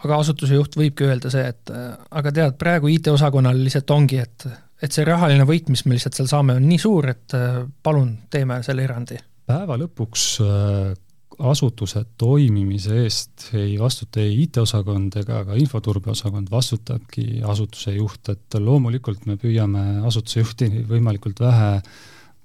aga 0.04 0.18
asutuse 0.18 0.54
juht 0.54 0.76
võibki 0.78 1.06
öelda 1.08 1.30
see, 1.30 1.46
et 1.48 1.72
aga 2.12 2.32
tead, 2.32 2.58
praegu 2.58 2.88
IT-osakonnal 2.88 3.64
lihtsalt 3.64 3.92
ongi, 3.92 4.18
et 4.18 4.48
et 4.82 4.96
see 4.96 5.04
rahaline 5.04 5.44
võit, 5.44 5.68
mis 5.70 5.84
me 5.86 5.96
lihtsalt 5.96 6.16
seal 6.16 6.28
saame, 6.32 6.56
on 6.56 6.64
nii 6.68 6.80
suur, 6.80 7.10
et 7.12 7.36
palun, 7.84 8.14
teeme 8.32 8.62
selle 8.64 8.84
erandi. 8.88 9.18
päeva 9.46 9.78
lõpuks 9.78 10.26
asutuse 11.40 12.04
toimimise 12.20 13.02
eest 13.06 13.50
ei 13.58 13.78
vastuta 13.80 14.22
ei 14.24 14.36
IT-osakond 14.44 15.16
ega 15.22 15.44
ka 15.48 15.58
infoturbeosakond, 15.60 16.52
vastutabki 16.52 17.42
asutuse 17.48 17.96
juht, 17.96 18.32
et 18.34 18.60
loomulikult 18.60 19.26
me 19.30 19.38
püüame 19.40 20.06
asutuse 20.08 20.44
juhti 20.44 20.70
võimalikult 20.90 21.40
vähe 21.44 21.72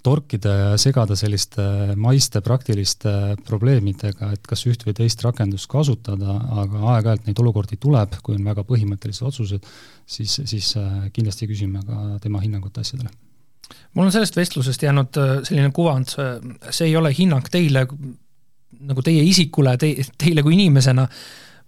torkida 0.05 0.53
ja 0.53 0.71
segada 0.77 1.15
selliste 1.17 1.63
maiste 1.97 2.41
praktiliste 2.45 3.11
probleemidega, 3.47 4.31
et 4.35 4.47
kas 4.47 4.65
üht 4.69 4.85
või 4.85 4.93
teist 4.97 5.23
rakendust 5.25 5.67
kasutada, 5.71 6.37
aga 6.61 6.83
aeg-ajalt 6.93 7.29
neid 7.29 7.41
olukordi 7.41 7.79
tuleb, 7.81 8.19
kui 8.23 8.37
on 8.37 8.45
väga 8.45 8.63
põhimõttelised 8.69 9.25
otsused, 9.25 9.65
siis, 10.05 10.39
siis 10.45 10.75
äh, 10.77 11.07
kindlasti 11.15 11.49
küsime 11.49 11.81
ka 11.87 12.19
tema 12.23 12.43
hinnangut 12.43 12.77
asjadele. 12.83 13.09
Mul 13.97 14.05
on 14.05 14.13
sellest 14.13 14.37
vestlusest 14.37 14.85
jäänud 14.85 15.17
äh, 15.17 15.33
selline 15.47 15.73
kuvand, 15.73 16.13
see 16.69 16.91
ei 16.91 16.95
ole 16.99 17.09
hinnang 17.17 17.49
teile 17.49 17.87
nagu 18.85 19.03
teie 19.05 19.23
isikule, 19.25 19.75
te, 19.81 19.91
teile 20.17 20.43
kui 20.45 20.55
inimesena, 20.57 21.07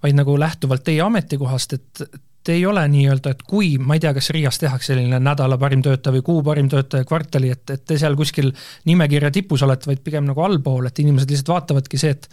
vaid 0.04 0.18
nagu 0.18 0.38
lähtuvalt 0.40 0.86
teie 0.86 1.02
ametikohast, 1.06 1.78
et 1.78 2.04
te 2.48 2.56
ei 2.56 2.66
ole 2.66 2.84
nii-öelda, 2.88 3.34
et 3.34 3.42
kui, 3.44 3.74
ma 3.82 3.98
ei 3.98 4.02
tea, 4.04 4.14
kas 4.16 4.30
Riias 4.32 4.60
tehakse 4.62 4.94
selline 4.94 5.20
nädala 5.20 5.58
parim 5.60 5.82
töötaja 5.84 6.16
või 6.16 6.24
kuu 6.30 6.44
parim 6.46 6.70
töötaja, 6.72 7.08
kvartali, 7.08 7.50
et, 7.52 7.66
et 7.74 7.84
te 7.84 7.98
seal 8.00 8.16
kuskil 8.16 8.54
nimekirja 8.88 9.34
tipus 9.36 9.66
olete, 9.68 9.90
vaid 9.90 10.00
pigem 10.06 10.24
nagu 10.30 10.46
allpool, 10.46 10.88
et 10.88 11.02
inimesed 11.04 11.34
lihtsalt 11.34 11.52
vaatavadki 11.52 12.00
see, 12.00 12.14
et 12.16 12.30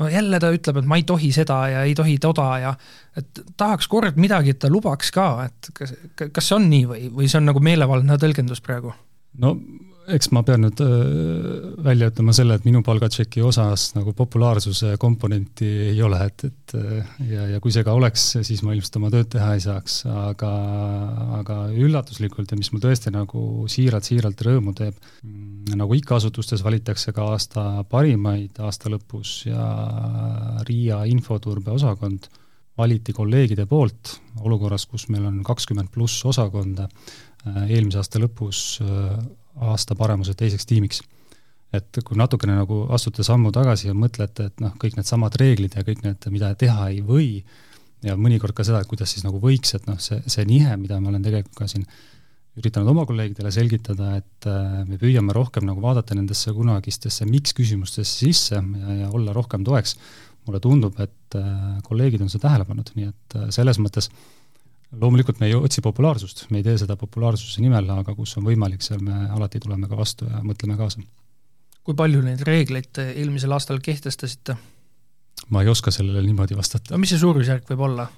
no 0.00 0.08
jälle 0.10 0.40
ta 0.42 0.50
ütleb, 0.50 0.80
et 0.80 0.90
ma 0.90 0.98
ei 0.98 1.06
tohi 1.06 1.30
seda 1.36 1.60
ja 1.70 1.84
ei 1.86 1.94
tohi 1.94 2.16
toda 2.22 2.48
ja 2.58 2.74
et 3.18 3.42
tahaks 3.60 3.86
kord 3.92 4.18
midagi, 4.18 4.56
et 4.56 4.62
ta 4.64 4.72
lubaks 4.72 5.14
ka, 5.14 5.28
et 5.46 5.72
kas, 5.78 5.94
kas 6.24 6.48
see 6.48 6.58
on 6.58 6.68
nii 6.72 6.90
või, 6.90 7.06
või 7.20 7.30
see 7.30 7.38
on 7.38 7.50
nagu 7.52 7.62
meelevaldne 7.62 8.18
tõlgendus 8.18 8.64
praegu? 8.64 8.96
no 9.42 9.56
eks 10.10 10.30
ma 10.34 10.42
pean 10.46 10.64
nüüd 10.64 10.80
välja 11.84 12.08
ütlema 12.10 12.34
selle, 12.34 12.56
et 12.58 12.66
minu 12.66 12.82
palgatšeki 12.86 13.42
osas 13.46 13.90
nagu 13.96 14.14
populaarsuse 14.16 14.96
komponenti 15.00 15.68
ei 15.92 16.02
ole, 16.02 16.18
et, 16.26 16.44
et 16.48 16.74
ja, 17.28 17.46
ja 17.54 17.60
kui 17.62 17.74
see 17.74 17.84
ka 17.86 17.94
oleks, 17.96 18.24
siis 18.42 18.62
ma 18.66 18.74
ilmselt 18.74 18.98
oma 18.98 19.12
tööd 19.14 19.30
teha 19.34 19.52
ei 19.56 19.62
saaks, 19.64 20.00
aga, 20.10 20.52
aga 21.38 21.58
üllatuslikult 21.70 22.52
ja 22.52 22.58
mis 22.58 22.72
mul 22.74 22.82
tõesti 22.84 23.12
nagu 23.14 23.66
siiralt-siiralt 23.70 24.44
rõõmu 24.48 24.74
teeb, 24.78 24.98
mm, 25.22 25.74
nagu 25.80 25.98
ikka 25.98 26.18
asutustes 26.18 26.64
valitakse 26.66 27.14
ka 27.14 27.28
aasta 27.34 27.66
parimaid 27.90 28.62
aasta 28.62 28.92
lõpus 28.92 29.42
ja 29.48 29.66
Riia 30.68 31.02
infoturbeosakond 31.10 32.30
valiti 32.78 33.12
kolleegide 33.12 33.66
poolt 33.68 34.16
olukorras, 34.42 34.86
kus 34.88 35.06
meil 35.12 35.26
on 35.28 35.42
kakskümmend 35.46 35.92
pluss 35.92 36.24
osakonda, 36.28 36.88
eelmise 37.68 38.00
aasta 38.00 38.20
lõpus 38.22 38.62
aasta 39.60 39.96
paremuse 39.98 40.34
teiseks 40.38 40.66
tiimiks. 40.68 41.02
et 41.72 42.02
kui 42.04 42.18
natukene 42.20 42.52
nagu 42.52 42.82
astute 42.92 43.24
sammu 43.24 43.48
tagasi 43.52 43.86
ja 43.86 43.94
mõtlete, 43.96 44.50
et 44.50 44.58
noh, 44.60 44.74
kõik 44.76 44.98
needsamad 44.98 45.36
reeglid 45.40 45.72
ja 45.72 45.84
kõik 45.86 46.02
need, 46.04 46.26
mida 46.28 46.50
teha 46.60 46.90
ei 46.92 46.98
või, 47.00 47.28
ja 48.04 48.12
mõnikord 48.12 48.52
ka 48.52 48.66
seda, 48.68 48.82
et 48.82 48.90
kuidas 48.90 49.14
siis 49.14 49.24
nagu 49.24 49.40
võiks, 49.40 49.72
et 49.78 49.86
noh, 49.88 49.96
see, 49.96 50.18
see 50.28 50.44
nihe, 50.44 50.74
mida 50.76 50.98
ma 51.00 51.08
olen 51.08 51.24
tegelikult 51.24 51.56
ka 51.62 51.70
siin 51.72 51.86
üritanud 52.60 52.92
oma 52.92 53.06
kolleegidele 53.08 53.48
selgitada, 53.56 54.10
et 54.20 54.50
äh, 54.52 54.82
me 54.84 55.00
püüame 55.00 55.32
rohkem 55.32 55.64
nagu 55.64 55.80
vaadata 55.80 56.12
nendesse 56.18 56.52
kunagistesse 56.52 57.24
miks 57.30 57.56
küsimustesse 57.56 58.26
sisse 58.26 58.60
ja, 58.60 58.98
ja 58.98 59.08
olla 59.08 59.32
rohkem 59.32 59.64
toeks, 59.64 59.96
mulle 60.44 60.60
tundub, 60.60 61.00
et 61.00 61.40
äh, 61.40 61.80
kolleegid 61.88 62.20
on 62.20 62.28
seda 62.28 62.50
tähele 62.50 62.68
pannud, 62.68 62.92
nii 62.98 63.08
et 63.08 63.38
äh, 63.40 63.48
selles 63.56 63.80
mõttes 63.80 64.12
äh, 64.12 64.28
loomulikult 65.00 65.40
me 65.40 65.48
ei 65.48 65.56
otsi 65.56 65.82
populaarsust, 65.84 66.46
me 66.50 66.60
ei 66.60 66.66
tee 66.66 66.76
seda 66.80 66.96
populaarsuse 67.00 67.62
nimel, 67.64 67.88
aga 67.94 68.14
kus 68.16 68.36
on 68.40 68.46
võimalik, 68.48 68.84
seal 68.84 69.02
me 69.04 69.26
alati 69.32 69.60
tuleme 69.62 69.88
ka 69.90 69.98
vastu 69.98 70.28
ja 70.28 70.42
mõtleme 70.44 70.76
kaasa. 70.80 71.04
kui 71.82 71.96
palju 71.98 72.22
neid 72.22 72.44
reegleid 72.46 73.00
eelmisel 73.04 73.52
aastal 73.56 73.80
kehtestasite? 73.82 74.56
ma 75.50 75.62
ei 75.62 75.70
oska 75.72 75.90
sellele 75.90 76.22
niimoodi 76.26 76.58
vastata. 76.58 76.94
no 76.94 77.00
mis 77.02 77.14
see 77.14 77.22
suurusjärk 77.22 77.72
võib 77.72 77.86
olla? 77.88 78.08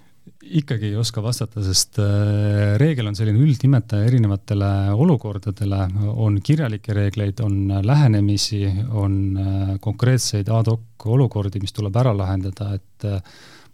ikkagi 0.45 0.89
ei 0.89 0.97
oska 0.97 1.23
vastata, 1.23 1.63
sest 1.65 1.99
äh, 2.01 2.75
reegel 2.81 3.11
on 3.11 3.17
selline 3.17 3.41
üldnimetaja 3.45 4.09
erinevatele 4.09 4.71
olukordadele, 4.97 5.83
on 6.17 6.39
kirjalikke 6.45 6.97
reegleid, 6.97 7.43
on 7.45 7.69
lähenemisi, 7.85 8.63
on 8.97 9.19
äh, 9.37 9.75
konkreetseid 9.85 10.49
ad 10.49 10.73
hoc 10.73 11.07
olukordi, 11.13 11.61
mis 11.61 11.77
tuleb 11.77 11.97
ära 12.01 12.15
lahendada, 12.17 12.73
et 12.79 13.09
äh, 13.09 13.21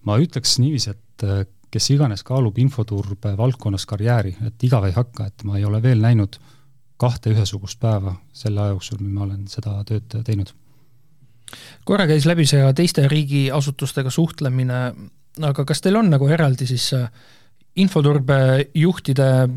ma 0.06 0.18
ütleks 0.18 0.58
niiviisi, 0.62 0.96
et 0.96 1.26
kes 1.70 1.90
iganes 1.94 2.24
kaalub 2.26 2.58
infoturbe 2.58 3.36
valdkonnas 3.38 3.86
karjääri, 3.86 4.36
et 4.46 4.64
igav 4.66 4.86
ei 4.88 4.96
hakka, 4.96 5.26
et 5.30 5.44
ma 5.44 5.58
ei 5.58 5.64
ole 5.64 5.82
veel 5.82 6.02
näinud 6.02 6.40
kahte 7.00 7.32
ühesugust 7.32 7.80
päeva 7.80 8.14
selle 8.36 8.60
aja 8.60 8.74
jooksul, 8.74 9.00
mil 9.00 9.14
ma 9.14 9.24
olen 9.28 9.46
seda 9.48 9.78
tööd 9.88 10.20
teinud. 10.26 10.52
korra 11.84 12.06
käis 12.06 12.26
läbi 12.26 12.46
see 12.46 12.72
teiste 12.76 13.08
riigiasutustega 13.08 14.10
suhtlemine, 14.10 14.80
aga 15.42 15.64
kas 15.64 15.80
teil 15.80 15.96
on 15.96 16.10
nagu 16.10 16.28
eraldi 16.28 16.66
siis 16.68 16.92
äh, 16.94 17.08
infoturbejuhtide 17.76 19.48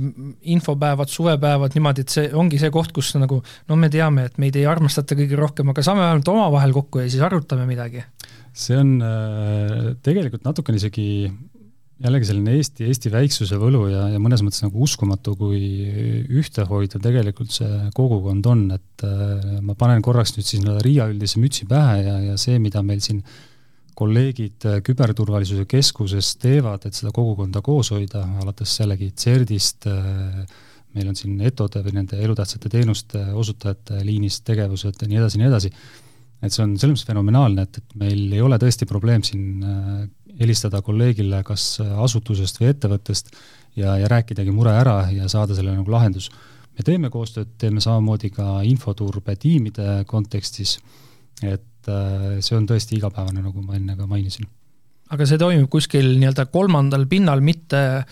infopäevad, 0.42 1.08
suvepäevad 1.08 1.74
niimoodi, 1.76 2.06
et 2.06 2.14
see 2.14 2.30
ongi 2.34 2.60
see 2.62 2.70
koht, 2.74 2.94
kus 2.94 3.14
nagu 3.18 3.40
no 3.70 3.78
me 3.80 3.90
teame, 3.94 4.28
et 4.30 4.38
meid 4.42 4.58
ei 4.60 4.68
armastata 4.70 5.18
kõige 5.18 5.40
rohkem, 5.40 5.72
aga 5.74 5.86
saame 5.86 6.06
vähemalt 6.06 6.30
omavahel 6.30 6.76
kokku 6.76 7.02
ja 7.02 7.10
siis 7.10 7.24
arutame 7.26 7.66
midagi? 7.70 8.06
see 8.54 8.78
on 8.78 9.00
äh, 9.02 9.96
tegelikult 10.06 10.44
natukene 10.46 10.78
isegi 10.78 11.06
jällegi 12.04 12.28
selline 12.28 12.58
Eesti, 12.58 12.88
Eesti 12.90 13.12
väiksuse 13.14 13.58
võlu 13.62 13.86
ja, 13.92 14.08
ja 14.12 14.20
mõnes 14.22 14.44
mõttes 14.44 14.64
nagu 14.66 14.82
uskumatu, 14.84 15.38
kui 15.40 15.62
ühtehoidev 16.42 17.02
tegelikult 17.04 17.54
see 17.56 17.88
kogukond 17.96 18.50
on, 18.52 18.66
et 18.76 19.06
äh, 19.08 19.62
ma 19.64 19.76
panen 19.80 20.04
korraks 20.04 20.36
nüüd 20.36 20.50
siis 20.50 20.68
Riia 20.84 21.08
üldise 21.12 21.40
mütsi 21.42 21.68
pähe 21.70 22.02
ja, 22.04 22.18
ja 22.32 22.38
see, 22.40 22.60
mida 22.64 22.84
meil 22.86 23.02
siin 23.04 23.24
kolleegid 23.96 24.68
äh, 24.68 24.82
Küberturvalisuse 24.84 25.66
Keskuses 25.70 26.36
teevad, 26.42 26.88
et 26.88 26.98
seda 26.98 27.14
kogukonda 27.16 27.64
koos 27.64 27.94
hoida, 27.96 28.26
alates 28.44 28.76
jällegi 28.82 29.14
CERD-ist, 29.24 29.88
äh, 29.88 30.44
meil 30.94 31.10
on 31.10 31.18
siin 31.18 31.40
ETO-de 31.42 31.86
või 31.86 31.96
nende 32.02 32.20
elutähtsate 32.22 32.70
teenuste 32.74 33.30
osutajate 33.40 34.04
liinist 34.06 34.44
tegevused 34.50 35.00
ja 35.00 35.08
nii 35.10 35.22
edasi, 35.22 35.40
nii 35.40 35.48
edasi, 35.50 35.72
et 36.44 36.52
see 36.52 36.66
on 36.66 36.76
selles 36.76 36.98
mõttes 36.98 37.08
fenomenaalne, 37.08 37.64
et, 37.64 37.80
et 37.80 37.96
meil 38.02 38.28
ei 38.36 38.44
ole 38.44 38.60
tõesti 38.62 38.90
probleem 38.90 39.24
siin 39.24 39.64
helistada 40.40 40.82
kolleegile 40.82 41.44
kas 41.46 41.78
asutusest 41.82 42.60
või 42.62 42.72
ettevõttest 42.72 43.34
ja, 43.76 43.98
ja 43.98 44.10
rääkidagi 44.12 44.52
mure 44.54 44.74
ära 44.78 45.04
ja 45.14 45.30
saada 45.32 45.56
sellele 45.56 45.80
nagu 45.82 45.92
lahendus. 45.92 46.30
me 46.78 46.84
teeme 46.86 47.10
koostööd, 47.14 47.54
teeme 47.58 47.82
samamoodi 47.82 48.32
ka 48.34 48.62
infoturbe 48.66 49.36
tiimide 49.38 50.04
kontekstis, 50.10 50.80
et 51.44 51.90
äh, 51.90 52.42
see 52.42 52.58
on 52.58 52.68
tõesti 52.70 52.98
igapäevane, 52.98 53.44
nagu 53.46 53.62
ma 53.62 53.78
enne 53.78 53.98
ka 53.98 54.08
mainisin. 54.10 54.48
aga 55.14 55.26
see 55.30 55.38
toimub 55.38 55.70
kuskil 55.70 56.16
nii-öelda 56.18 56.48
kolmandal 56.50 57.06
pinnal, 57.06 57.42
mitte 57.42 58.06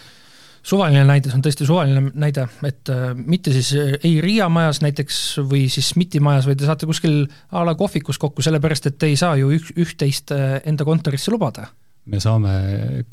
suvaline 0.62 1.02
näide, 1.10 1.32
see 1.32 1.40
on 1.40 1.46
tõesti 1.46 1.66
suvaline 1.66 2.12
näide, 2.14 2.46
et 2.68 2.90
äh, 2.94 3.12
mitte 3.18 3.54
siis 3.54 3.74
ei 4.04 4.20
Riia 4.22 4.50
majas 4.50 4.84
näiteks 4.86 5.42
või 5.50 5.66
siis 5.74 5.94
SMIT-i 5.96 6.22
majas, 6.22 6.46
vaid 6.46 6.62
te 6.62 6.70
saate 6.70 6.90
kuskil 6.90 7.24
a 7.50 7.66
la 7.66 7.74
kohvikus 7.76 8.22
kokku, 8.22 8.46
sellepärast 8.46 8.92
et 8.92 9.02
te 9.02 9.10
ei 9.10 9.18
saa 9.18 9.38
ju 9.42 9.54
üht, 9.58 9.74
üht-teist 9.74 10.34
äh, 10.38 10.60
enda 10.70 10.86
kontorisse 10.86 11.34
lubada 11.34 11.72
me 12.10 12.20
saame 12.22 12.54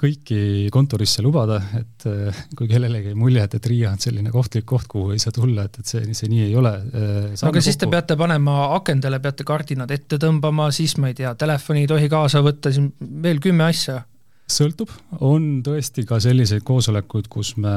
kõiki 0.01 0.69
kontorisse 0.73 1.23
lubada, 1.25 1.59
et 1.77 2.07
äh, 2.09 2.43
kui 2.57 2.69
kellelegi 2.71 3.13
jäi 3.13 3.19
mulje, 3.19 3.45
et, 3.45 3.57
et 3.59 3.69
Riia 3.69 3.93
on 3.93 4.01
selline 4.01 4.33
kohtlik 4.33 4.65
koht, 4.69 4.89
kuhu 4.89 5.13
ei 5.13 5.21
saa 5.21 5.35
tulla, 5.35 5.67
et, 5.69 5.81
et 5.83 5.91
see, 5.91 6.05
see 6.17 6.31
nii 6.33 6.47
ei 6.47 6.55
ole. 6.57 6.73
Äh, 6.97 7.33
aga 7.49 7.65
siis 7.65 7.77
te 7.81 7.89
peate 7.91 8.17
panema 8.21 8.71
akendele, 8.79 9.21
peate 9.25 9.45
kardinad 9.49 9.93
ette 9.93 10.21
tõmbama, 10.21 10.71
siis 10.75 10.97
ma 11.03 11.13
ei 11.13 11.19
tea, 11.19 11.35
telefoni 11.39 11.85
ei 11.85 11.91
tohi 11.91 12.09
kaasa 12.13 12.41
võtta, 12.45 12.73
siin 12.73 12.95
veel 13.25 13.43
kümme 13.45 13.69
asja 13.69 14.01
sõltub, 14.49 14.89
on 15.29 15.59
tõesti 15.61 16.07
ka 16.09 16.17
selliseid 16.25 16.63
koosolekuid, 16.65 17.27
kus 17.29 17.51
me, 17.61 17.75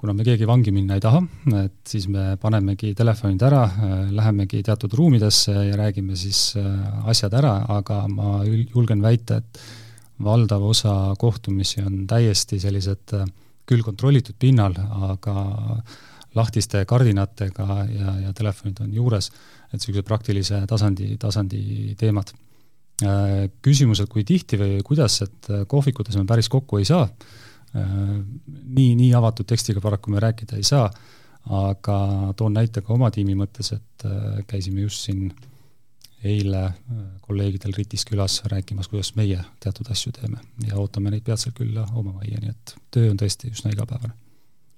kuna 0.00 0.14
me 0.16 0.24
keegi 0.24 0.48
vangi 0.48 0.72
minna 0.72 0.96
ei 0.96 1.02
taha, 1.04 1.20
et 1.60 1.92
siis 1.92 2.06
me 2.08 2.38
panemegi 2.40 2.94
telefonid 2.96 3.44
ära, 3.44 3.66
äh, 3.68 3.92
lähemegi 4.16 4.62
teatud 4.64 4.96
ruumidesse 4.96 5.52
ja 5.52 5.76
räägime 5.82 6.16
siis 6.16 6.54
asjad 7.04 7.36
ära, 7.36 7.52
aga 7.76 8.00
ma 8.08 8.40
julgen 8.48 9.04
väita, 9.04 9.42
et 9.44 9.62
valdav 10.24 10.64
osa 10.64 10.94
kohtumisi 11.18 11.82
on 11.84 12.04
täiesti 12.08 12.60
sellised 12.60 13.14
äh, 13.16 13.26
küll 13.68 13.84
kontrollitud 13.86 14.36
pinnal, 14.38 14.74
aga 15.10 15.34
lahtiste 16.34 16.82
kardinatega 16.86 17.66
ja, 17.90 18.14
ja 18.26 18.32
telefonid 18.36 18.80
on 18.82 18.94
juures, 18.94 19.30
et 19.70 19.78
niisuguse 19.78 20.02
praktilise 20.06 20.62
tasandi, 20.70 21.14
tasandi 21.20 21.94
teemad. 21.98 22.32
Äh, 23.04 23.46
küsimused, 23.62 24.10
kui 24.10 24.26
tihti 24.28 24.58
või 24.60 24.80
kuidas, 24.86 25.20
et 25.26 25.50
äh, 25.50 25.64
kohvikutes 25.70 26.18
me 26.18 26.26
päris 26.28 26.50
kokku 26.52 26.80
ei 26.80 26.88
saa, 26.88 27.06
nii, 27.70 28.96
nii 28.98 29.12
avatud 29.14 29.46
tekstiga 29.46 29.78
paraku 29.78 30.10
me 30.10 30.18
rääkida 30.18 30.56
ei 30.58 30.64
saa, 30.66 30.88
aga 31.54 31.98
toon 32.36 32.56
näite 32.58 32.82
ka 32.82 32.90
oma 32.96 33.12
tiimi 33.14 33.36
mõttes, 33.38 33.70
et 33.76 34.06
käisime 34.50 34.82
just 34.82 35.04
siin 35.06 35.28
eile 36.24 36.64
äh, 36.68 37.04
kolleegidel 37.24 37.74
Ritis 37.76 38.04
külas 38.08 38.40
rääkimas, 38.50 38.88
kuidas 38.90 39.14
meie 39.16 39.40
teatud 39.62 39.90
asju 39.92 40.12
teeme 40.16 40.40
ja 40.66 40.78
ootame 40.80 41.12
neid 41.12 41.24
peatselt 41.26 41.56
külla 41.58 41.86
oma 41.94 42.18
majja, 42.18 42.40
nii 42.42 42.52
et 42.52 42.74
töö 42.92 43.12
on 43.12 43.20
tõesti 43.20 43.52
üsna 43.52 43.72
igapäevane. 43.72 44.12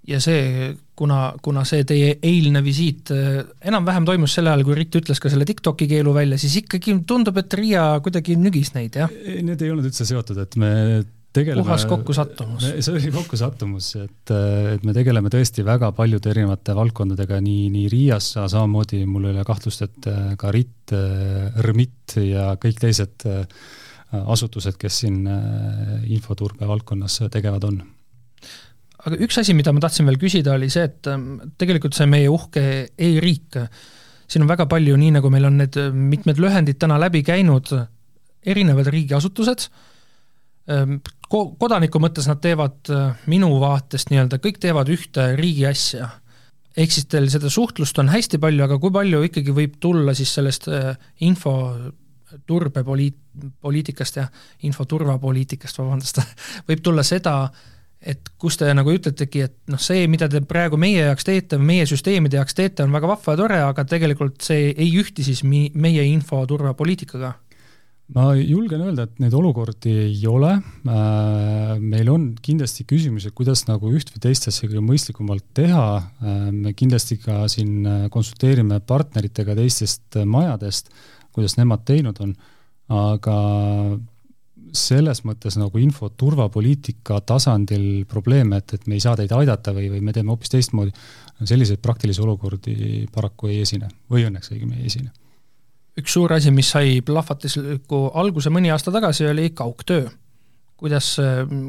ja 0.09 0.20
see, 0.22 0.72
kuna, 0.98 1.33
kuna 1.42 1.64
see 1.68 1.87
teie 1.88 2.16
eilne 2.22 2.62
visiit 2.64 3.11
äh, 3.14 3.40
enam-vähem 3.72 4.07
toimus 4.09 4.37
sel 4.38 4.50
ajal, 4.50 4.64
kui 4.66 4.78
Ritt 4.78 5.00
ütles 5.02 5.22
ka 5.22 5.33
selle 5.33 5.48
TikToki 5.48 5.88
keelu 5.90 6.14
välja, 6.14 6.38
siis 6.38 6.61
ikkagi 6.62 6.98
tundub, 7.07 7.42
et 7.42 7.59
Riia 7.59 7.88
kuidagi 8.05 8.38
nügis 8.38 8.74
neid, 8.76 9.00
jah? 9.02 9.11
Need 9.42 9.62
ei 9.62 9.74
olnud 9.74 9.90
üldse 9.90 10.07
seotud, 10.09 10.38
et 10.42 10.57
me 10.61 10.72
tegeleme 11.33 11.64
puhas 11.64 11.85
kokkusattumus. 11.88 12.66
see 12.85 12.95
oli 12.95 13.12
kokkusattumus, 13.14 13.92
et, 14.03 14.33
et 14.75 14.85
me 14.87 14.95
tegeleme 14.97 15.33
tõesti 15.33 15.64
väga 15.66 15.92
paljude 15.97 16.31
erinevate 16.33 16.77
valdkondadega, 16.77 17.40
nii, 17.45 17.68
nii 17.73 17.87
Riias, 17.92 18.33
samamoodi 18.37 19.05
mul 19.09 19.29
ei 19.29 19.37
ole 19.37 19.47
kahtlust, 19.49 19.87
et 19.87 20.11
äh, 20.11 20.35
ka 20.40 20.53
RIT, 20.55 20.95
äh, 20.97 21.62
RMIT 21.64 22.18
ja 22.27 22.53
kõik 22.61 22.83
teised 22.83 23.27
äh, 23.31 23.47
asutused, 24.12 24.77
kes 24.77 24.99
siin 25.05 25.23
infoturbe 26.12 26.66
valdkonnas 26.68 27.23
tegevad 27.33 27.64
on. 27.64 27.79
aga 29.07 29.16
üks 29.25 29.38
asi, 29.40 29.55
mida 29.57 29.73
ma 29.73 29.81
tahtsin 29.81 30.05
veel 30.07 30.21
küsida, 30.21 30.53
oli 30.59 30.68
see, 30.71 30.85
et 30.85 31.09
ähm, 31.09 31.38
tegelikult 31.59 31.97
see 31.97 32.05
meie 32.11 32.29
uhke 32.29 32.64
e-riik, 32.92 33.57
siin 34.29 34.45
on 34.45 34.53
väga 34.53 34.68
palju, 34.68 34.99
nii 35.01 35.16
nagu 35.16 35.33
meil 35.33 35.49
on 35.49 35.57
need 35.62 35.81
mitmed 35.97 36.45
lühendid 36.45 36.77
täna 36.83 37.01
läbi 37.01 37.25
käinud, 37.25 37.73
erinevad 38.45 38.92
riigiasutused, 38.92 39.64
ähm, 40.77 41.01
ko-, 41.33 41.47
kodaniku 41.59 42.01
mõttes 42.03 42.29
nad 42.31 42.42
teevad 42.42 42.92
äh, 42.92 43.25
minu 43.31 43.55
vaatest 43.62 44.12
nii-öelda, 44.12 44.40
kõik 44.42 44.61
teevad 44.62 44.90
ühte 44.92 45.33
riigi 45.38 45.66
asja. 45.68 46.11
ehk 46.77 46.92
siis 46.92 47.09
teil 47.11 47.29
seda 47.33 47.51
suhtlust 47.53 47.99
on 48.01 48.09
hästi 48.12 48.40
palju, 48.40 48.64
aga 48.64 48.79
kui 48.81 48.92
palju 48.92 49.25
ikkagi 49.29 49.57
võib 49.57 49.77
tulla 49.81 50.14
siis 50.16 50.33
sellest 50.35 50.68
äh, 50.73 50.95
info 51.21 51.57
turbepoliit-, 52.49 53.21
poliitikast 53.61 54.16
ja 54.16 54.27
infoturvapoliitikast, 54.68 55.79
vabandust 55.79 56.23
võib 56.68 56.83
tulla 56.85 57.05
seda, 57.05 57.37
et 58.03 58.33
kus 58.40 58.57
te 58.59 58.73
nagu 58.75 58.90
ütletegi, 58.92 59.45
et 59.47 59.57
noh, 59.71 59.81
see, 59.81 60.07
mida 60.11 60.29
te 60.29 60.40
praegu 60.49 60.81
meie 60.81 61.05
jaoks 61.07 61.29
teete, 61.29 61.59
meie 61.59 61.87
süsteemide 61.87 62.40
jaoks 62.40 62.57
teete, 62.59 62.87
on 62.87 62.95
väga 62.95 63.12
vahva 63.14 63.37
ja 63.37 63.42
tore, 63.45 63.62
aga 63.68 63.85
tegelikult 63.88 64.42
see 64.42 64.73
ei 64.73 64.90
ühti 64.99 65.25
siis 65.27 65.45
mi-, 65.47 65.71
meie 65.75 66.05
infoturvapoliitikaga 66.11 67.37
ma 68.12 68.33
julgen 68.37 68.83
öelda, 68.85 69.07
et 69.07 69.20
neid 69.22 69.35
olukordi 69.37 69.92
ei 70.05 70.20
ole. 70.29 70.53
Äh, 70.88 71.75
meil 71.81 72.11
on 72.12 72.29
kindlasti 72.44 72.85
küsimusi, 72.88 73.33
kuidas 73.37 73.64
nagu 73.68 73.92
üht 73.92 74.12
või 74.12 74.22
teist 74.27 74.48
asja 74.51 74.68
kõige 74.68 74.85
mõistlikumalt 74.85 75.46
teha. 75.57 75.87
Äh, 75.98 76.46
me 76.53 76.75
kindlasti 76.77 77.18
ka 77.22 77.42
siin 77.53 77.87
äh, 77.88 78.07
konsulteerime 78.12 78.83
partneritega 78.85 79.57
teistest 79.59 80.20
majadest, 80.29 80.92
kuidas 81.33 81.57
nemad 81.61 81.87
teinud 81.88 82.20
on, 82.25 82.35
aga 82.92 83.37
selles 84.77 85.20
mõttes 85.29 85.57
nagu 85.61 85.81
infoturvapoliitika 85.81 87.20
tasandil 87.29 88.05
probleeme, 88.09 88.61
et, 88.61 88.77
et 88.77 88.87
me 88.88 88.96
ei 88.96 89.05
saa 89.05 89.16
teid 89.20 89.33
aidata 89.37 89.75
või, 89.77 89.88
või 89.92 90.05
me 90.05 90.16
teeme 90.16 90.33
hoopis 90.33 90.53
teistmoodi, 90.53 90.92
selliseid 91.44 91.81
praktilisi 91.85 92.25
olukordi 92.25 92.77
paraku 93.12 93.53
ei 93.53 93.64
esine 93.64 93.90
või 94.12 94.29
õnneks 94.29 94.53
õigemini 94.55 94.85
ei 94.85 94.92
esine 94.92 95.12
üks 95.98 96.12
suur 96.16 96.33
asi, 96.33 96.50
mis 96.55 96.70
sai 96.72 97.00
plahvatusliku 97.05 98.11
alguse 98.14 98.50
mõni 98.50 98.72
aasta 98.72 98.92
tagasi, 98.94 99.26
oli 99.28 99.50
kaugtöö. 99.50 100.09
kuidas 100.76 101.16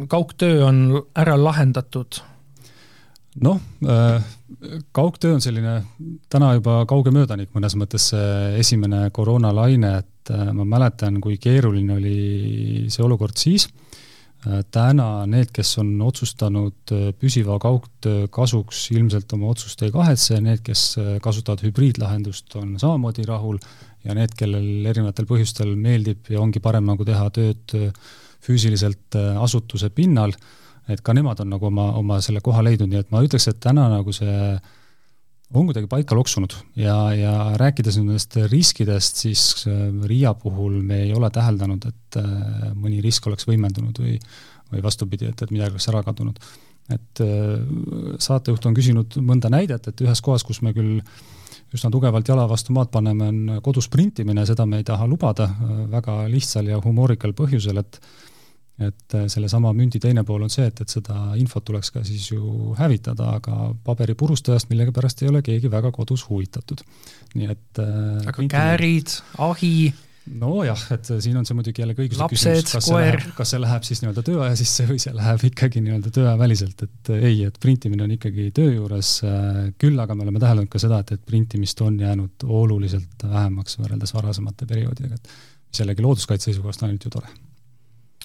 kaugtöö 0.10 0.66
on 0.66 1.04
ära 1.16 1.36
lahendatud? 1.38 2.22
noh, 3.42 3.60
äh, 3.90 4.24
kaugtöö 4.92 5.34
on 5.34 5.42
selline 5.42 5.84
täna 6.30 6.54
juba 6.54 6.84
kauge 6.90 7.12
möödanik 7.12 7.50
mõnes 7.56 7.76
mõttes 7.80 8.12
see 8.14 8.60
esimene 8.62 9.08
koroonalaine, 9.12 9.96
et 10.04 10.34
äh, 10.34 10.52
ma 10.54 10.66
mäletan, 10.66 11.20
kui 11.22 11.38
keeruline 11.42 11.98
oli 11.98 12.18
see 12.94 13.06
olukord 13.06 13.38
siis 13.40 13.68
täna 14.74 15.08
need, 15.30 15.52
kes 15.56 15.78
on 15.82 15.94
otsustanud 16.04 16.92
äh, 16.92 17.06
püsiva 17.20 17.56
kaugtöö 17.62 18.28
kasuks, 18.34 18.86
ilmselt 18.96 19.32
oma 19.38 19.52
otsust 19.54 19.82
ei 19.86 19.94
kahetse, 19.94 20.40
need, 20.44 20.64
kes 20.66 20.84
äh, 21.00 21.14
kasutavad 21.24 21.64
hübriidlahendust, 21.64 22.52
on 22.60 22.76
samamoodi 22.82 23.28
rahul. 23.30 23.60
Ja 24.04 24.12
need, 24.18 24.34
kellel 24.36 24.84
erinevatel 24.92 25.28
põhjustel 25.30 25.70
meeldib 25.80 26.28
ja 26.28 26.42
ongi 26.44 26.60
parem 26.60 26.84
nagu 26.90 27.06
teha 27.08 27.30
tööd 27.32 27.72
füüsiliselt 28.44 29.16
asutuse 29.40 29.88
pinnal, 29.96 30.34
et 30.92 31.00
ka 31.00 31.16
nemad 31.16 31.40
on 31.40 31.54
nagu 31.54 31.70
oma, 31.70 31.86
oma 31.96 32.18
selle 32.20 32.42
koha 32.44 32.66
leidnud, 32.68 32.92
nii 32.92 33.00
et 33.00 33.14
ma 33.16 33.22
ütleks, 33.24 33.48
et 33.48 33.62
täna 33.64 33.86
nagu 33.94 34.12
see 34.12 34.34
on 35.60 35.68
kuidagi 35.70 35.88
paika 35.90 36.16
loksunud 36.18 36.56
ja, 36.80 36.96
ja 37.16 37.34
rääkides 37.60 38.00
nendest 38.00 38.38
riskidest, 38.52 39.22
siis 39.26 39.66
äh, 39.70 39.86
Riia 40.10 40.34
puhul 40.34 40.80
me 40.82 41.04
ei 41.06 41.14
ole 41.14 41.30
täheldanud, 41.34 41.86
et 41.90 42.20
äh, 42.20 42.74
mõni 42.74 43.02
risk 43.04 43.28
oleks 43.30 43.48
võimendunud 43.50 44.02
või, 44.02 44.18
või 44.72 44.84
vastupidi, 44.86 45.30
et, 45.30 45.46
et 45.46 45.54
midagi 45.54 45.76
oleks 45.76 45.90
ära 45.92 46.04
kadunud. 46.06 46.42
et 46.94 47.24
äh, 47.24 48.18
saatejuht 48.20 48.66
on 48.66 48.76
küsinud 48.78 49.20
mõnda 49.22 49.52
näidet, 49.54 49.88
et 49.88 50.06
ühes 50.06 50.22
kohas, 50.22 50.44
kus 50.44 50.62
me 50.62 50.74
küll 50.74 51.00
üsna 51.74 51.90
tugevalt 51.90 52.28
jala 52.30 52.46
vastu 52.50 52.74
maad 52.74 52.92
paneme, 52.94 53.30
on 53.30 53.62
kodus 53.66 53.88
printimine, 53.90 54.46
seda 54.46 54.66
me 54.70 54.82
ei 54.82 54.86
taha 54.86 55.08
lubada 55.10 55.48
väga 55.90 56.28
lihtsal 56.30 56.70
ja 56.70 56.78
humoorikal 56.82 57.34
põhjusel, 57.34 57.82
et 57.82 57.98
et 58.82 59.14
äh, 59.14 59.28
sellesama 59.30 59.74
mündi 59.78 60.00
teine 60.02 60.24
pool 60.26 60.46
on 60.48 60.54
see, 60.54 60.66
et, 60.70 60.80
et 60.82 60.90
seda 60.90 61.34
infot 61.40 61.66
tuleks 61.66 61.94
ka 61.94 62.02
siis 62.06 62.32
ju 62.32 62.74
hävitada, 62.80 63.36
aga 63.38 63.68
paberipurustajast 63.86 64.72
millegipärast 64.72 65.22
ei 65.22 65.30
ole 65.30 65.44
keegi 65.46 65.70
väga 65.72 65.92
kodus 65.94 66.26
huvitatud. 66.30 66.82
nii 67.38 67.52
et 67.54 67.84
äh, 67.84 68.32
aga 68.32 68.48
käärid, 68.50 69.14
ahi? 69.46 69.94
nojah, 70.40 70.80
et 70.96 71.10
siin 71.20 71.36
on 71.36 71.46
see 71.46 71.56
muidugi 71.58 71.84
jälle 71.84 71.94
õiguslik 72.00 72.32
küsimus, 72.32 72.72
kas 72.72 72.88
see 72.88 72.96
läheb, 72.96 73.26
kas 73.36 73.50
see 73.52 73.60
läheb 73.60 73.86
siis 73.86 74.02
nii-öelda 74.02 74.24
tööaja 74.24 74.56
sisse 74.56 74.86
või 74.88 75.02
see 75.04 75.12
läheb 75.18 75.46
ikkagi 75.50 75.84
nii-öelda 75.84 76.14
tööaja 76.16 76.38
väliselt, 76.40 76.86
et 76.88 77.12
ei, 77.18 77.42
et 77.44 77.60
printimine 77.62 78.08
on 78.08 78.16
ikkagi 78.16 78.48
töö 78.56 78.72
juures, 78.72 79.18
küll 79.84 80.00
aga 80.00 80.16
me 80.16 80.24
oleme 80.24 80.40
täheldanud 80.40 80.72
ka 80.72 80.80
seda, 80.80 81.04
et, 81.04 81.12
et 81.18 81.28
printimist 81.28 81.84
on 81.84 82.00
jäänud 82.00 82.48
oluliselt 82.48 83.28
vähemaks 83.28 83.76
võrreldes 83.84 84.16
varasemate 84.16 84.70
perioodidega, 84.70 85.20
et 85.20 85.34
mis 85.68 85.84
jällegi 85.84 86.08
looduskaitse 86.08 86.54
seisukohast 86.54 86.88
on 86.88 86.94
ainult 86.94 87.12
ju 87.12 87.18
tore 87.20 87.36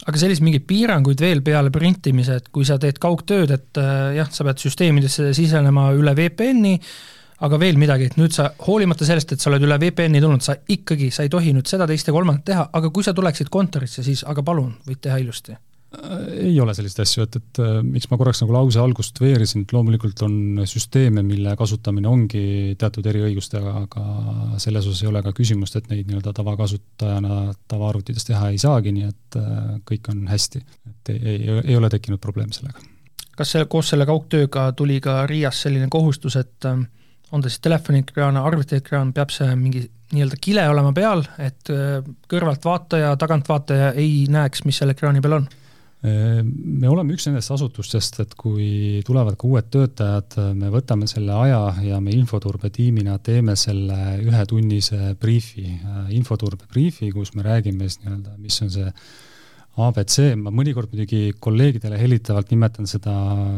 aga 0.06 0.20
selliseid 0.20 0.46
mingeid 0.46 0.66
piiranguid 0.68 1.20
veel 1.22 1.42
peale 1.44 1.72
printimise, 1.74 2.38
et 2.38 2.50
kui 2.54 2.66
sa 2.68 2.78
teed 2.80 3.00
kaugtööd, 3.02 3.52
et 3.54 3.80
äh, 3.82 4.18
jah, 4.20 4.30
sa 4.32 4.46
pead 4.46 4.62
süsteemidesse 4.62 5.32
sisenema 5.37 5.88
üle 5.96 6.14
VPN-i, 6.18 6.74
aga 7.46 7.58
veel 7.61 7.78
midagi, 7.78 8.08
et 8.11 8.18
nüüd 8.18 8.34
sa, 8.34 8.50
hoolimata 8.66 9.06
sellest, 9.06 9.34
et 9.34 9.42
sa 9.42 9.50
oled 9.52 9.66
üle 9.66 9.78
VPN-i 9.78 10.22
tulnud, 10.22 10.42
sa 10.44 10.58
ikkagi, 10.58 11.12
sa 11.14 11.26
ei 11.26 11.32
tohi 11.32 11.54
nüüd 11.54 11.70
seda, 11.70 11.87
teist 11.90 12.11
ja 12.11 12.14
kolmandat 12.14 12.46
teha, 12.50 12.68
aga 12.74 12.90
kui 12.94 13.06
sa 13.06 13.14
tuleksid 13.14 13.50
kontorisse, 13.52 14.06
siis 14.06 14.24
aga 14.26 14.44
palun, 14.46 14.74
võid 14.87 15.02
teha 15.06 15.20
ilusti 15.22 15.58
ei 16.37 16.61
ole 16.61 16.74
selliseid 16.77 17.01
asju, 17.07 17.24
et, 17.24 17.37
et 17.38 17.61
äh, 17.64 17.79
miks 17.85 18.11
ma 18.11 18.18
korraks 18.20 18.42
nagu 18.42 18.53
lause 18.53 18.81
algust 18.83 19.20
veerisin, 19.22 19.64
et 19.64 19.72
loomulikult 19.72 20.20
on 20.27 20.35
süsteeme, 20.68 21.22
mille 21.24 21.55
kasutamine 21.57 22.11
ongi 22.11 22.42
teatud 22.79 23.07
eriõigustega, 23.09 23.72
aga 23.87 24.59
selles 24.61 24.88
osas 24.88 25.01
ei 25.03 25.09
ole 25.09 25.22
ka 25.24 25.33
küsimust, 25.37 25.79
et 25.79 25.88
neid 25.88 26.11
nii-öelda 26.11 26.35
tavakasutajana 26.37 27.38
tavaarvutides 27.72 28.29
teha 28.29 28.51
ei 28.53 28.61
saagi, 28.61 28.92
nii 28.98 29.09
et 29.09 29.38
äh, 29.40 29.62
kõik 29.88 30.11
on 30.12 30.27
hästi. 30.29 30.61
et 30.90 31.12
ei, 31.14 31.22
ei, 31.33 31.59
ei 31.64 31.77
ole 31.77 31.88
tekkinud 31.92 32.20
probleeme 32.20 32.53
sellega. 32.53 32.85
kas 33.38 33.55
see, 33.55 33.64
koos 33.72 33.88
selle 33.94 34.05
kaugtööga 34.07 34.66
tuli 34.77 35.01
ka 35.01 35.22
RIA-s 35.31 35.64
selline 35.64 35.88
kohustus, 35.88 36.37
et 36.37 36.68
äh, 36.68 36.83
on 37.33 37.44
ta 37.44 37.48
siis 37.48 37.64
telefoniekraan, 37.64 38.37
arvutiekraan, 38.37 39.14
peab 39.16 39.33
see 39.33 39.48
mingi 39.57 39.87
nii-öelda 40.12 40.37
kile 40.40 40.68
olema 40.68 40.92
peal, 40.96 41.24
et 41.44 41.68
kõrvaltvaataja, 42.33 43.11
tagantvaataja 43.20 43.90
ei 44.01 44.22
näeks, 44.33 44.62
mis 44.64 44.81
seal 44.81 44.94
ekraani 44.94 45.20
peal 45.20 45.37
on? 45.37 45.48
Me 46.02 46.87
oleme 46.87 47.16
üks 47.16 47.26
nendest 47.26 47.50
asutustest, 47.50 48.20
et 48.22 48.34
kui 48.38 49.00
tulevad 49.06 49.34
ka 49.38 49.48
uued 49.48 49.70
töötajad, 49.74 50.37
me 50.54 50.70
võtame 50.70 51.08
selle 51.11 51.34
aja 51.34 51.62
ja 51.82 51.98
me 52.02 52.14
infoturbetiimina 52.14 53.16
teeme 53.18 53.56
selle 53.58 53.96
ühetunnise 54.22 55.16
briifi, 55.18 55.66
infoturbe 56.14 56.70
briifi, 56.70 57.11
kus 57.14 57.34
me 57.34 57.42
räägime 57.46 57.88
siis 57.88 58.04
nii-öelda, 58.04 58.37
mis 58.38 58.61
on 58.62 58.70
see 58.76 58.92
abc, 59.78 60.14
ma 60.38 60.50
mõnikord 60.54 60.90
muidugi 60.90 61.34
kolleegidele 61.38 61.98
hellitavalt 61.98 62.50
nimetan 62.50 62.88
seda 62.90 63.14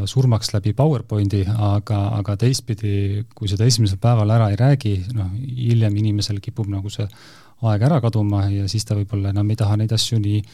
surmaks 0.08 0.52
läbi 0.52 0.74
PowerPointi, 0.76 1.44
aga, 1.48 2.00
aga 2.18 2.36
teistpidi, 2.40 3.24
kui 3.36 3.48
seda 3.52 3.68
esimesel 3.68 4.00
päeval 4.00 4.32
ära 4.32 4.50
ei 4.52 4.58
räägi, 4.60 4.96
noh, 5.16 5.30
hiljem 5.36 5.96
inimesel 6.02 6.40
kipub 6.44 6.68
nagu 6.72 6.92
see 6.92 7.08
aeg 7.68 7.88
ära 7.88 8.00
kaduma 8.00 8.46
ja 8.48 8.68
siis 8.68 8.86
ta 8.88 8.96
võib-olla 8.96 9.32
enam 9.34 9.48
ei 9.52 9.58
taha 9.60 9.76
neid 9.80 9.92
asju 9.92 10.20
nii 10.20 10.44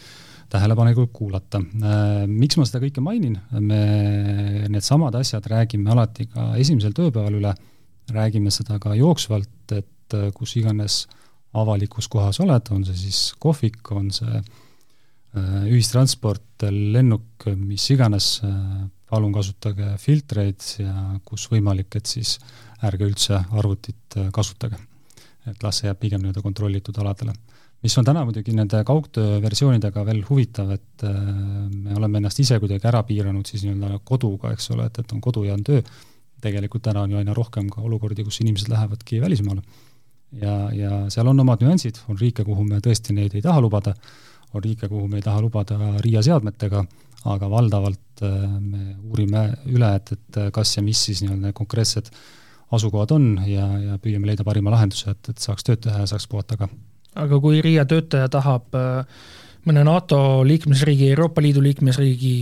tähelepanelikult 0.53 1.13
kuulata. 1.15 1.61
Äh, 1.61 2.25
miks 2.31 2.59
ma 2.59 2.67
seda 2.69 2.81
kõike 2.85 3.03
mainin, 3.05 3.37
me 3.61 3.81
needsamad 4.71 5.17
asjad 5.19 5.47
räägime 5.51 5.93
alati 5.95 6.29
ka 6.31 6.53
esimesel 6.61 6.95
tööpäeval 6.97 7.39
üle, 7.41 7.55
räägime 8.15 8.53
seda 8.55 8.79
ka 8.83 8.95
jooksvalt, 8.99 9.75
et 9.77 10.17
äh, 10.17 10.29
kus 10.37 10.57
iganes 10.61 11.05
avalikus 11.57 12.09
kohas 12.13 12.41
oled, 12.45 12.71
on 12.75 12.85
see 12.87 12.99
siis 13.07 13.21
kohvik, 13.43 13.81
on 13.97 14.11
see 14.15 14.39
äh, 14.39 15.65
ühistransport, 15.71 16.67
lennuk, 16.71 17.49
mis 17.61 17.85
iganes, 17.93 18.39
palun 19.07 19.35
kasutage 19.35 19.93
filtreid 20.03 20.63
ja 20.81 20.95
kus 21.27 21.45
võimalik, 21.53 21.99
et 21.99 22.09
siis 22.11 22.39
ärge 22.87 23.07
üldse 23.07 23.39
arvutit 23.55 24.17
kasutage. 24.35 24.79
et 25.47 25.63
las 25.63 25.79
see 25.79 25.87
jääb 25.87 26.01
pigem 26.01 26.23
nii-öelda 26.23 26.43
kontrollitud 26.43 26.97
aladele 26.99 27.35
mis 27.87 27.95
on 28.01 28.07
täna 28.07 28.25
muidugi 28.27 28.55
nende 28.57 28.83
kaugtöö 28.87 29.39
versioonidega 29.43 30.03
veel 30.09 30.23
huvitav, 30.27 30.73
et 30.75 31.05
äh, 31.07 31.17
me 31.71 31.95
oleme 31.95 32.19
ennast 32.21 32.41
ise 32.43 32.59
kuidagi 32.63 32.89
ära 32.91 33.05
piiranud 33.07 33.47
siis 33.47 33.63
nii-öelda 33.67 34.01
koduga, 34.07 34.51
eks 34.57 34.73
ole, 34.75 34.89
et, 34.91 34.99
et 35.03 35.15
on 35.15 35.23
kodu 35.23 35.45
ja 35.47 35.55
on 35.55 35.63
töö, 35.67 35.83
tegelikult 36.43 36.83
täna 36.89 37.05
on 37.07 37.15
ju 37.15 37.21
aina 37.21 37.35
rohkem 37.37 37.69
ka 37.73 37.85
olukordi, 37.87 38.25
kus 38.27 38.41
inimesed 38.43 38.71
lähevadki 38.73 39.21
välismaale. 39.23 39.63
ja, 40.43 40.55
ja 40.75 40.91
seal 41.13 41.31
on 41.31 41.41
omad 41.41 41.63
nüansid, 41.63 42.01
on 42.11 42.19
riike, 42.19 42.45
kuhu 42.45 42.65
me 42.67 42.81
tõesti 42.83 43.15
neid 43.15 43.37
ei 43.39 43.45
taha 43.45 43.63
lubada, 43.63 43.95
on 44.53 44.65
riike, 44.65 44.89
kuhu 44.91 45.07
me 45.09 45.21
ei 45.21 45.27
taha 45.27 45.45
lubada 45.45 45.79
RIA 46.03 46.25
seadmetega, 46.27 46.83
aga 47.37 47.51
valdavalt 47.51 48.25
äh, 48.27 48.35
me 48.59 48.97
uurime 48.97 49.47
üle, 49.71 49.93
et, 50.01 50.13
et 50.17 50.41
kas 50.55 50.75
ja 50.77 50.83
mis 50.83 51.07
siis 51.07 51.23
nii-öelda 51.23 51.55
konkreetsed 51.55 52.11
asukohad 52.75 53.15
on 53.15 53.31
ja, 53.47 53.69
ja 53.79 54.03
püüame 54.03 54.27
leida 54.27 54.45
parima 54.45 54.75
lahenduse, 54.75 55.15
et, 55.15 55.31
et 55.31 55.39
saaks 55.39 55.67
tööd 55.67 55.87
teha 55.87 56.03
ja 56.03 56.11
saaks 56.11 56.27
puhata 56.27 56.59
ka 56.59 56.69
aga 57.17 57.41
kui 57.43 57.63
Riia 57.65 57.87
töötaja 57.89 58.29
tahab 58.33 58.77
äh, 58.77 59.25
mõne 59.67 59.83
NATO 59.87 60.19
liikmesriigi, 60.47 61.11
Euroopa 61.15 61.43
Liidu 61.45 61.63
liikmesriigi 61.65 62.35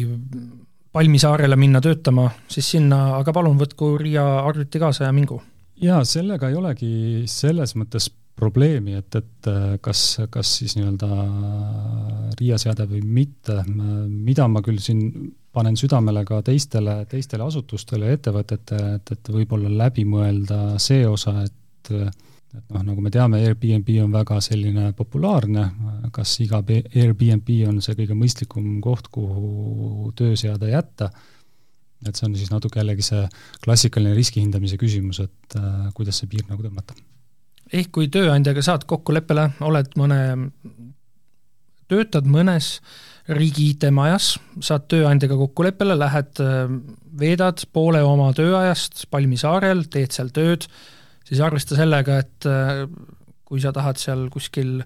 Palmisaarele 0.95 1.57
minna 1.59 1.81
töötama, 1.83 2.29
siis 2.49 2.69
sinna, 2.77 3.17
aga 3.19 3.33
palun 3.35 3.59
võtku 3.59 3.95
Riia 3.99 4.25
arvuti 4.45 4.83
kaasa 4.83 5.09
ja 5.09 5.15
mingu. 5.15 5.41
jaa, 5.83 6.05
sellega 6.07 6.49
ei 6.51 6.59
olegi 6.59 6.93
selles 7.27 7.75
mõttes 7.75 8.11
probleemi, 8.35 8.97
et, 8.99 9.15
et 9.15 9.49
äh, 9.51 9.79
kas, 9.83 10.03
kas 10.31 10.57
siis 10.61 10.77
nii-öelda 10.79 11.09
Riia 12.39 12.59
seade 12.59 12.87
või 12.91 13.03
mitte, 13.03 13.63
mida 14.09 14.49
ma 14.51 14.63
küll 14.63 14.83
siin 14.83 15.33
panen 15.55 15.77
südamele 15.79 16.25
ka 16.27 16.41
teistele, 16.43 17.05
teistele 17.11 17.47
asutustele 17.47 18.11
ja 18.11 18.19
ettevõtetele, 18.19 18.95
et, 18.99 19.13
et 19.15 19.31
võib-olla 19.31 19.71
läbi 19.85 20.03
mõelda 20.09 20.81
see 20.83 21.07
osa, 21.07 21.45
et 21.47 21.93
et 22.55 22.75
noh, 22.75 22.83
nagu 22.87 23.03
me 23.03 23.11
teame, 23.13 23.41
Airbnb 23.43 23.89
on 24.05 24.13
väga 24.15 24.39
selline 24.45 24.93
populaarne, 24.97 25.65
kas 26.15 26.37
iga 26.45 26.61
Airbnb 26.63 27.51
on 27.69 27.81
see 27.85 27.97
kõige 27.99 28.17
mõistlikum 28.19 28.77
koht, 28.85 29.11
kuhu 29.15 30.13
tööseade 30.19 30.71
jätta, 30.71 31.11
et 32.09 32.15
see 32.15 32.29
on 32.29 32.37
siis 32.39 32.53
natuke 32.53 32.81
jällegi 32.81 33.07
see 33.07 33.25
klassikaline 33.65 34.15
riskihindamise 34.17 34.79
küsimus, 34.81 35.23
et 35.25 35.59
äh, 35.59 35.89
kuidas 35.97 36.21
see 36.21 36.31
piir 36.31 36.47
nagu 36.51 36.63
tõmmata. 36.63 36.97
ehk 37.73 37.91
kui 37.95 38.11
tööandjaga 38.13 38.63
saad 38.63 38.85
kokkuleppele, 38.87 39.49
oled 39.65 39.97
mõne, 39.99 40.21
töötad 41.91 42.29
mõnes 42.29 42.77
riigi 43.35 43.71
IT-majas, 43.73 44.35
saad 44.61 44.85
tööandjaga 44.93 45.39
kokkuleppele, 45.41 45.97
lähed, 45.99 46.35
äh, 46.45 46.67
veedad 47.19 47.65
poole 47.73 48.05
oma 48.05 48.31
tööajast 48.37 49.07
Palmisaarel, 49.11 49.87
teed 49.91 50.13
seal 50.13 50.31
tööd, 50.35 50.69
siis 51.29 51.43
arvesta 51.45 51.79
sellega, 51.79 52.21
et 52.25 52.49
äh, 52.49 52.87
kui 53.45 53.63
sa 53.63 53.73
tahad 53.75 54.01
seal 54.01 54.27
kuskil 54.33 54.81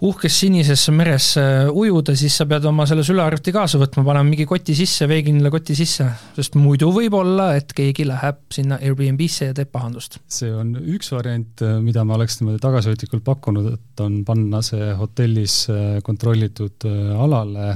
uhkes 0.00 0.32
sinises 0.40 0.86
meres 0.96 1.34
äh, 1.36 1.68
ujuda, 1.68 2.14
siis 2.16 2.38
sa 2.40 2.46
pead 2.48 2.64
oma 2.70 2.86
selle 2.88 3.02
sülearvuti 3.04 3.52
kaasa 3.52 3.78
võtma, 3.82 4.04
panema 4.06 4.30
mingi 4.30 4.46
koti 4.48 4.72
sisse, 4.78 5.04
veekindla 5.10 5.52
koti 5.52 5.76
sisse, 5.76 6.06
sest 6.38 6.56
muidu 6.56 6.88
võib 6.94 7.18
olla, 7.18 7.50
et 7.58 7.74
keegi 7.76 8.06
läheb 8.08 8.40
sinna 8.54 8.80
Airbnb-sse 8.80 9.50
ja 9.50 9.56
teeb 9.56 9.72
pahandust. 9.74 10.16
see 10.30 10.54
on 10.56 10.72
üks 10.80 11.12
variant, 11.12 11.52
äh, 11.66 11.76
mida 11.84 12.06
ma 12.08 12.16
oleks 12.16 12.40
niimoodi 12.40 12.62
tagasihoidlikult 12.64 13.26
pakkunud, 13.26 13.70
et 13.76 14.04
on 14.06 14.22
panna 14.24 14.62
see 14.64 14.88
hotellis 14.96 15.62
kontrollitud 16.06 16.88
alale 17.20 17.74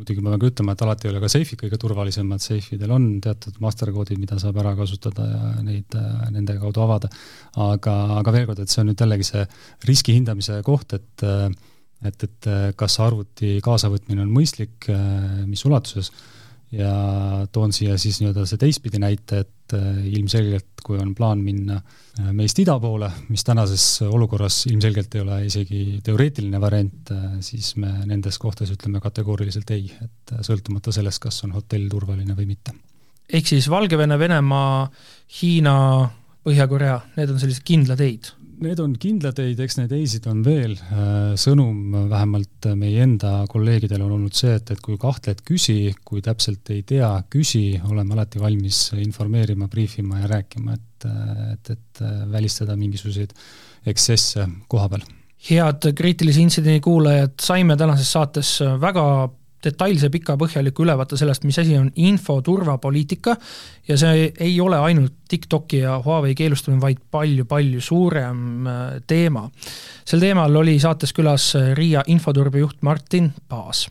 muidugi 0.00 0.24
ma 0.24 0.32
pean 0.32 0.42
ka 0.42 0.50
ütlema, 0.50 0.74
et 0.74 0.84
alati 0.86 1.08
ei 1.08 1.12
ole 1.12 1.22
ka 1.22 1.30
seifid 1.32 1.60
kõige 1.60 1.78
turvalisemad, 1.80 2.42
seifidel 2.44 2.94
on 2.96 3.08
teatud 3.24 3.58
masterkoodid, 3.62 4.20
mida 4.20 4.38
saab 4.42 4.58
ära 4.62 4.74
kasutada 4.78 5.26
ja 5.28 5.50
neid 5.66 5.96
nende 6.34 6.56
kaudu 6.62 6.84
avada. 6.86 7.10
aga, 7.56 7.96
aga 8.20 8.34
veel 8.36 8.48
kord, 8.48 8.64
et 8.64 8.72
see 8.72 8.82
on 8.82 8.90
nüüd 8.90 9.04
jällegi 9.04 9.28
see 9.28 9.44
riski 9.88 10.16
hindamise 10.16 10.60
koht, 10.66 10.96
et 10.98 11.26
et, 12.00 12.22
et 12.24 12.46
kas 12.80 12.94
arvuti 13.04 13.58
kaasavõtmine 13.64 14.22
on 14.24 14.30
mõistlik, 14.32 14.88
mis 15.46 15.64
ulatuses 15.68 16.08
ja 16.72 16.92
toon 17.52 17.72
siia 17.74 17.96
siis 17.98 18.20
nii-öelda 18.20 18.44
see 18.46 18.60
teistpidi 18.60 19.00
näite, 19.02 19.42
et 19.44 19.74
äh, 19.74 20.04
ilmselgelt 20.12 20.84
kui 20.86 20.98
on 21.02 21.14
plaan 21.18 21.42
minna 21.42 21.80
äh, 21.80 22.30
meist 22.36 22.58
ida 22.62 22.76
poole, 22.82 23.10
mis 23.28 23.44
tänases 23.46 23.86
olukorras 24.06 24.62
ilmselgelt 24.70 25.14
ei 25.14 25.24
ole 25.24 25.40
isegi 25.48 25.82
teoreetiline 26.06 26.60
variant, 26.62 27.10
äh, 27.14 27.26
siis 27.44 27.74
me 27.80 27.92
nendes 28.06 28.38
kohtades 28.38 28.74
ütleme 28.76 29.02
kategooriliselt 29.02 29.74
ei, 29.74 29.90
et 30.04 30.34
sõltumata 30.46 30.94
sellest, 30.94 31.22
kas 31.26 31.42
on 31.48 31.56
hotell 31.58 31.90
turvaline 31.90 32.38
või 32.38 32.52
mitte. 32.54 32.76
ehk 33.32 33.50
siis 33.50 33.70
Valgevene, 33.70 34.18
Venemaa, 34.18 34.90
Hiina, 35.40 35.76
Põhja-Korea, 36.46 37.00
need 37.18 37.34
on 37.34 37.42
sellised 37.42 37.66
kindlad 37.66 38.00
ei-d? 38.00 38.39
Need 38.60 38.80
on 38.82 38.92
kindlad 39.00 39.38
ei-d, 39.40 39.62
eks 39.64 39.78
neid 39.78 39.92
ei-sid 39.96 40.26
on 40.28 40.42
veel, 40.44 40.74
äh, 40.92 41.32
sõnum 41.40 41.94
vähemalt 42.10 42.68
meie 42.76 43.06
enda 43.06 43.46
kolleegidel 43.48 44.02
on 44.04 44.18
olnud 44.18 44.36
see, 44.36 44.52
et, 44.58 44.74
et 44.74 44.82
kui 44.84 44.98
kahtled, 45.00 45.40
küsi, 45.48 45.94
kui 46.04 46.20
täpselt 46.24 46.68
ei 46.74 46.82
tea, 46.84 47.08
küsi, 47.32 47.80
oleme 47.88 48.12
alati 48.18 48.42
valmis 48.42 48.82
informeerima, 49.00 49.70
briifima 49.72 50.20
ja 50.20 50.28
rääkima, 50.34 50.76
et, 50.76 51.08
et, 51.54 51.72
et 51.72 52.04
välistada 52.28 52.76
mingisuguseid 52.76 53.32
eksesse 53.88 54.44
koha 54.68 54.92
peal. 54.92 55.08
head 55.48 55.88
kriitilise 55.96 56.44
intsidendi 56.44 56.84
kuulajad, 56.84 57.38
saime 57.40 57.78
tänases 57.80 58.12
saates 58.12 58.58
väga 58.82 59.06
detailse 59.64 60.10
pika 60.10 60.36
põhjaliku 60.40 60.84
ülevaate 60.86 61.18
sellest, 61.20 61.44
mis 61.44 61.58
asi 61.60 61.76
on 61.78 61.90
infoturvapoliitika 61.96 63.36
ja 63.88 63.98
see 64.00 64.30
ei 64.40 64.60
ole 64.60 64.78
ainult 64.78 65.18
TikToki 65.30 65.84
ja 65.84 66.00
Huawei 66.04 66.34
keelustamine, 66.34 66.80
vaid 66.82 67.00
palju-palju 67.10 67.80
suurem 67.80 68.66
äh, 68.66 68.82
teema. 69.06 69.48
sel 70.04 70.20
teemal 70.20 70.56
oli 70.56 70.78
saates 70.80 71.12
külas 71.16 71.52
Riia 71.74 72.04
infoturbejuht 72.06 72.82
Martin 72.82 73.32
Paas 73.48 73.88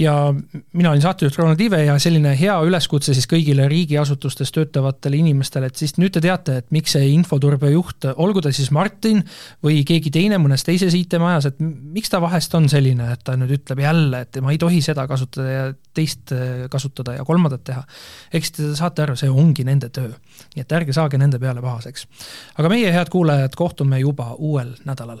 ja 0.00 0.34
mina 0.72 0.90
olin 0.90 1.02
saatejuht 1.02 1.36
Ronald 1.38 1.60
Ive 1.60 1.82
ja 1.84 1.98
selline 2.00 2.32
hea 2.38 2.54
üleskutse 2.64 3.12
siis 3.14 3.28
kõigile 3.28 3.66
riigiasutustes 3.68 4.52
töötavatele 4.54 5.18
inimestele, 5.20 5.68
et 5.68 5.80
siis 5.80 5.96
nüüd 6.00 6.14
te 6.14 6.22
teate, 6.24 6.56
et 6.62 6.68
miks 6.74 6.94
see 6.96 7.10
infoturbejuht, 7.12 8.08
olgu 8.16 8.42
ta 8.44 8.52
siis 8.54 8.70
Martin 8.74 9.20
või 9.64 9.82
keegi 9.88 10.12
teine 10.14 10.40
mõnes 10.40 10.64
teises 10.64 10.96
IT-majas, 10.96 11.50
et 11.50 11.60
miks 11.60 12.12
ta 12.12 12.20
vahest 12.22 12.54
on 12.56 12.68
selline, 12.72 13.10
et 13.12 13.24
ta 13.26 13.36
nüüd 13.40 13.52
ütleb 13.58 13.82
jälle, 13.84 14.24
et 14.24 14.40
ma 14.44 14.54
ei 14.54 14.60
tohi 14.60 14.80
seda 14.84 15.04
kasutada 15.10 15.50
ja 15.50 15.66
teist 15.96 16.32
äh, 16.36 16.64
kasutada 16.72 17.18
ja 17.18 17.26
kolmandat 17.26 17.64
teha. 17.68 17.84
eks 18.32 18.56
te 18.56 18.70
saate 18.78 19.04
aru, 19.04 19.18
see 19.20 19.28
ongi 19.30 19.66
nende 19.68 19.90
töö. 19.92 20.14
nii 20.54 20.64
et 20.64 20.78
ärge 20.80 20.96
saage 20.96 21.20
nende 21.20 21.38
peale 21.42 21.60
pahaseks. 21.64 22.06
aga 22.56 22.72
meie, 22.72 22.92
head 22.92 23.12
kuulajad, 23.12 23.52
kohtume 23.58 24.00
juba 24.00 24.32
uuel 24.38 24.74
nädalal. 24.88 25.20